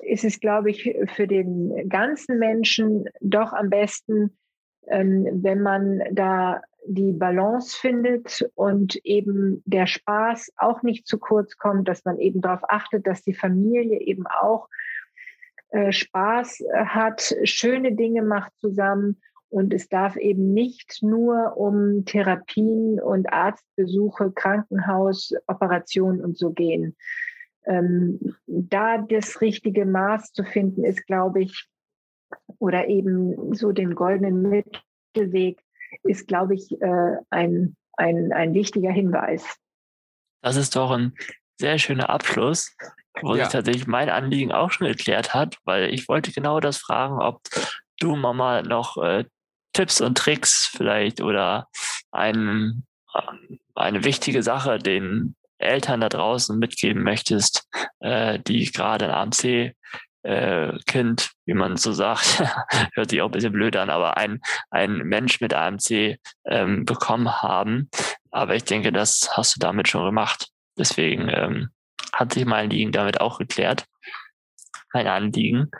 [0.00, 4.36] ist es, glaube ich, für den ganzen Menschen doch am besten,
[4.88, 11.56] ähm, wenn man da die Balance findet und eben der Spaß auch nicht zu kurz
[11.56, 14.68] kommt, dass man eben darauf achtet, dass die Familie eben auch
[15.70, 23.00] äh, Spaß hat, schöne Dinge macht zusammen und es darf eben nicht nur um Therapien
[23.00, 26.96] und Arztbesuche, Krankenhaus, Operationen und so gehen.
[27.64, 31.68] Ähm, da das richtige Maß zu finden, ist, glaube ich,
[32.58, 35.60] oder eben so den goldenen Mittelweg,
[36.02, 39.58] ist, glaube ich, äh, ein, ein, ein wichtiger Hinweis.
[40.42, 41.14] Das ist doch ein
[41.58, 42.76] sehr schöner Abschluss,
[43.20, 43.44] wo ja.
[43.44, 47.42] sich tatsächlich mein Anliegen auch schon geklärt hat, weil ich wollte genau das fragen, ob
[47.98, 49.24] du, Mama, noch äh,
[49.76, 51.68] Tipps und Tricks vielleicht oder
[52.10, 52.86] ein,
[53.74, 57.68] eine wichtige Sache den Eltern da draußen mitgeben möchtest,
[58.00, 59.74] äh, die gerade ein AMC
[60.22, 62.42] äh, Kind, wie man so sagt,
[62.94, 66.16] hört sich auch ein bisschen blöd an, aber ein, ein Mensch mit AMC
[66.46, 67.90] ähm, bekommen haben.
[68.30, 70.48] Aber ich denke, das hast du damit schon gemacht.
[70.78, 71.68] Deswegen ähm,
[72.14, 73.84] hat sich mein Anliegen damit auch geklärt.
[74.94, 75.70] Mein Anliegen.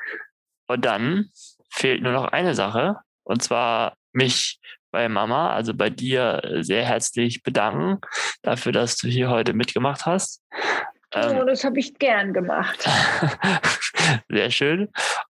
[0.66, 1.30] Und dann
[1.70, 4.58] fehlt nur noch eine Sache, und zwar mich
[4.90, 8.00] bei Mama, also bei dir, sehr herzlich bedanken
[8.42, 10.42] dafür, dass du hier heute mitgemacht hast.
[11.14, 12.88] Oh, das habe ich gern gemacht.
[14.28, 14.88] Sehr schön.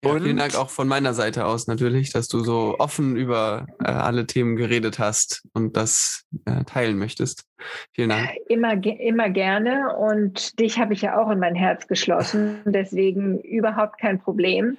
[0.02, 3.68] Und ja, vielen Dank auch von meiner Seite aus natürlich, dass du so offen über
[3.84, 7.46] äh, alle Themen geredet hast und das äh, teilen möchtest.
[7.94, 8.30] Vielen Dank.
[8.48, 14.00] Immer, immer gerne und dich habe ich ja auch in mein Herz geschlossen, deswegen überhaupt
[14.00, 14.78] kein Problem.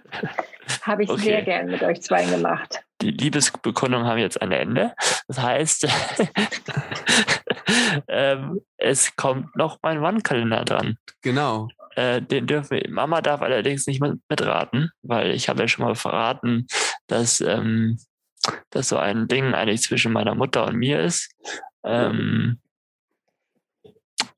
[0.82, 1.22] Habe ich okay.
[1.22, 2.82] sehr gern mit euch zwei gemacht.
[3.02, 4.94] Die Liebesbekundungen haben jetzt ein Ende.
[5.26, 5.88] Das heißt,
[8.08, 10.96] ähm, es kommt noch mein Wandkalender dran.
[11.22, 11.68] Genau.
[12.00, 15.84] Äh, den dürfen wir, Mama darf allerdings nicht mit, mitraten, weil ich habe ja schon
[15.84, 16.66] mal verraten,
[17.08, 17.98] dass ähm,
[18.70, 21.30] das so ein Ding eigentlich zwischen meiner Mutter und mir ist.
[21.84, 22.58] Ähm,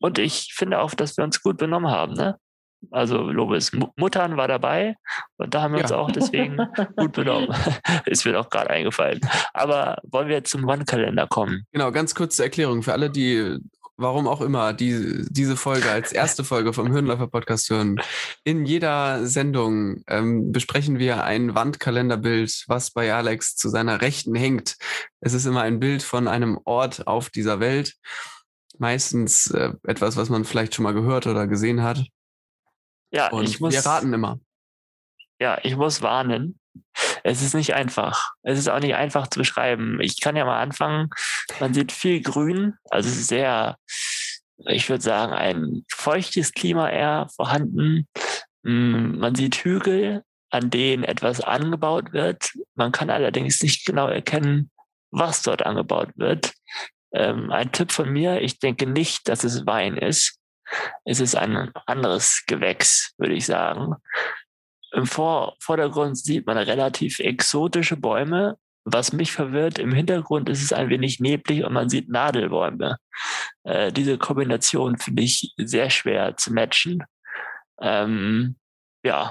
[0.00, 2.14] und ich finde auch, dass wir uns gut benommen haben.
[2.14, 2.36] Ne?
[2.90, 4.96] Also Lobes Muttern war dabei
[5.36, 5.84] und da haben wir ja.
[5.84, 6.56] uns auch deswegen
[6.96, 7.54] gut benommen.
[8.06, 9.20] Ist mir auch gerade eingefallen.
[9.54, 11.64] Aber wollen wir jetzt zum Wandkalender kommen?
[11.70, 13.56] Genau, ganz kurze Erklärung für alle, die
[14.02, 18.00] warum auch immer, die, diese Folge als erste Folge vom Hirnläufer Podcast hören.
[18.44, 24.76] In jeder Sendung ähm, besprechen wir ein Wandkalenderbild, was bei Alex zu seiner Rechten hängt.
[25.20, 27.94] Es ist immer ein Bild von einem Ort auf dieser Welt.
[28.78, 32.04] Meistens äh, etwas, was man vielleicht schon mal gehört oder gesehen hat.
[33.10, 34.40] Ja, Und ich muss, wir raten immer.
[35.38, 36.58] Ja, ich muss warnen.
[37.24, 38.32] Es ist nicht einfach.
[38.42, 40.00] Es ist auch nicht einfach zu beschreiben.
[40.00, 41.10] Ich kann ja mal anfangen.
[41.60, 43.76] Man sieht viel Grün, also sehr,
[44.66, 48.08] ich würde sagen, ein feuchtes Klima eher vorhanden.
[48.62, 52.52] Mm, man sieht Hügel, an denen etwas angebaut wird.
[52.74, 54.70] Man kann allerdings nicht genau erkennen,
[55.10, 56.52] was dort angebaut wird.
[57.12, 60.38] Ähm, ein Tipp von mir, ich denke nicht, dass es Wein ist.
[61.04, 63.94] Es ist ein anderes Gewächs, würde ich sagen.
[64.92, 68.56] Im Vor Vordergrund sieht man relativ exotische Bäume.
[68.84, 72.96] Was mich verwirrt, im Hintergrund ist es ein wenig neblig und man sieht Nadelbäume.
[73.62, 77.04] Äh, diese Kombination finde ich sehr schwer zu matchen.
[77.80, 78.56] Ähm,
[79.04, 79.30] ja,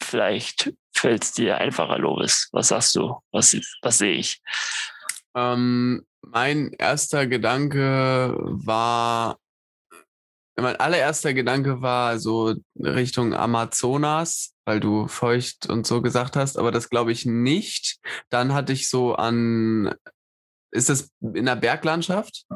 [0.00, 2.48] vielleicht fällt es dir einfacher, Lovis.
[2.52, 3.18] Was sagst du?
[3.32, 4.40] Was, was sehe ich?
[5.34, 9.38] Ähm, mein erster Gedanke war
[10.56, 16.70] mein allererster Gedanke war so Richtung Amazonas, weil du feucht und so gesagt hast, aber
[16.70, 17.98] das glaube ich nicht.
[18.30, 19.94] Dann hatte ich so an,
[20.70, 22.46] ist das in der Berglandschaft?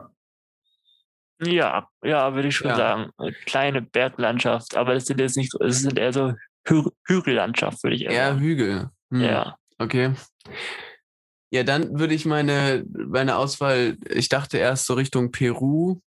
[1.40, 2.76] Ja, ja, würde ich schon ja.
[2.76, 3.11] sagen.
[3.46, 6.34] Kleine Berglandschaft, aber es sind jetzt nicht, es sind eher so
[6.66, 8.40] Hü Hügellandschaft, würde ich eher, eher sagen.
[8.40, 8.90] Hügel.
[9.11, 9.20] Hm.
[9.20, 9.57] Ja.
[9.78, 10.14] Okay.
[11.51, 16.01] Ja, dann würde ich meine, meine Auswahl, ich dachte erst so Richtung Peru,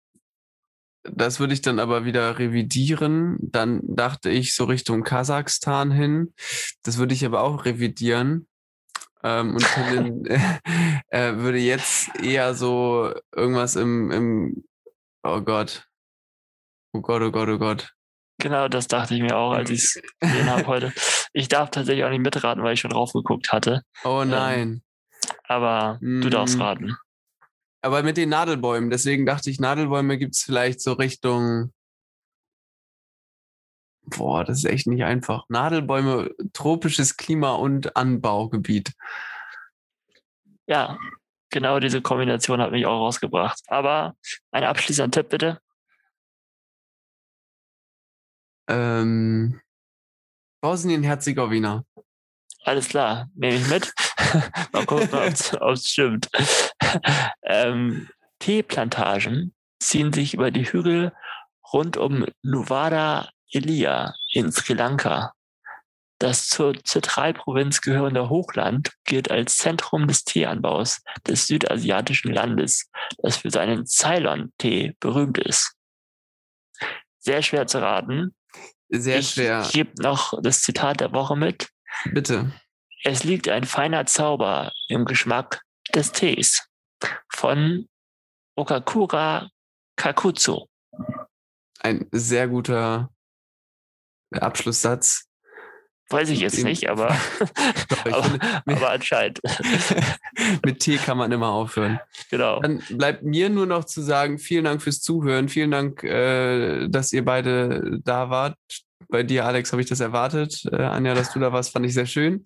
[1.03, 3.37] das würde ich dann aber wieder revidieren.
[3.41, 6.33] Dann dachte ich so Richtung Kasachstan hin.
[6.83, 8.47] Das würde ich aber auch revidieren.
[9.23, 10.25] Ähm, und den,
[11.09, 14.63] äh, würde jetzt eher so irgendwas im, im,
[15.23, 15.87] oh Gott.
[16.93, 17.93] Oh Gott, oh Gott, oh Gott.
[18.39, 20.93] Genau, das dachte ich mir auch, als ich es gesehen habe heute.
[21.31, 23.83] Ich darf tatsächlich auch nicht mitraten, weil ich schon drauf geguckt hatte.
[24.03, 24.59] Oh ähm, nein.
[24.59, 24.81] Ähm,
[25.47, 26.21] aber mm.
[26.21, 26.61] du darfst mm.
[26.61, 26.97] raten.
[27.81, 31.73] Aber mit den Nadelbäumen, deswegen dachte ich, Nadelbäume gibt es vielleicht so Richtung.
[34.03, 35.45] Boah, das ist echt nicht einfach.
[35.49, 38.93] Nadelbäume, tropisches Klima und Anbaugebiet.
[40.67, 40.99] Ja,
[41.49, 43.61] genau diese Kombination hat mich auch rausgebracht.
[43.67, 44.15] Aber
[44.51, 45.59] ein abschließender Tipp bitte.
[48.67, 49.59] Ähm,
[50.61, 51.83] Bosnien-Herzegowina.
[52.63, 53.91] Alles klar, nehme ich mit.
[54.71, 56.29] Mal gucken, ob es stimmt.
[57.43, 61.11] Ähm, Teeplantagen ziehen sich über die Hügel
[61.73, 65.33] rund um Nuvada Elia in Sri Lanka.
[66.19, 72.91] Das zur Zentralprovinz gehörende Hochland gilt als Zentrum des Teeanbaus des südasiatischen Landes,
[73.23, 75.73] das für seinen Ceylon-Tee berühmt ist.
[77.17, 78.35] Sehr schwer zu raten.
[78.89, 79.61] Sehr ich schwer.
[79.61, 81.69] Ich gebe noch das Zitat der Woche mit.
[82.05, 82.51] Bitte.
[83.03, 85.63] Es liegt ein feiner Zauber im Geschmack
[85.95, 86.70] des Tees
[87.29, 87.87] von
[88.55, 89.49] Okakura
[89.95, 90.65] Kakutsu.
[91.79, 93.09] Ein sehr guter
[94.31, 95.27] Abschlusssatz.
[96.11, 97.09] Weiß ich jetzt nicht, aber,
[98.03, 99.39] aber, finde, aber anscheinend.
[100.65, 101.99] mit Tee kann man immer aufhören.
[102.29, 102.59] Genau.
[102.59, 105.47] Dann bleibt mir nur noch zu sagen, vielen Dank fürs Zuhören.
[105.47, 108.57] Vielen Dank, äh, dass ihr beide da wart.
[109.07, 110.63] Bei dir, Alex, habe ich das erwartet.
[110.71, 112.43] Äh, Anja, dass du da warst, fand ich sehr schön.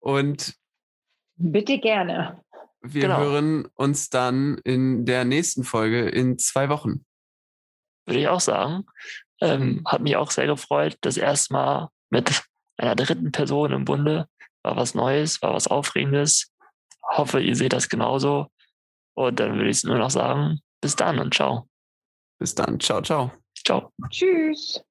[0.00, 0.54] Und
[1.36, 2.42] bitte gerne.
[2.82, 3.18] Wir genau.
[3.18, 7.04] hören uns dann in der nächsten Folge in zwei Wochen.
[8.06, 8.84] Würde ich auch sagen.
[9.40, 12.42] Ähm, hat mich auch sehr gefreut, das erste Mal mit
[12.76, 14.28] einer dritten Person im Bunde.
[14.62, 16.52] War was Neues, war was Aufregendes.
[17.02, 18.48] Hoffe, ihr seht das genauso.
[19.14, 21.68] Und dann würde ich nur noch sagen, bis dann und ciao.
[22.38, 22.80] Bis dann.
[22.80, 23.32] Ciao, ciao.
[23.64, 23.92] Ciao.
[24.10, 24.82] Tschüss.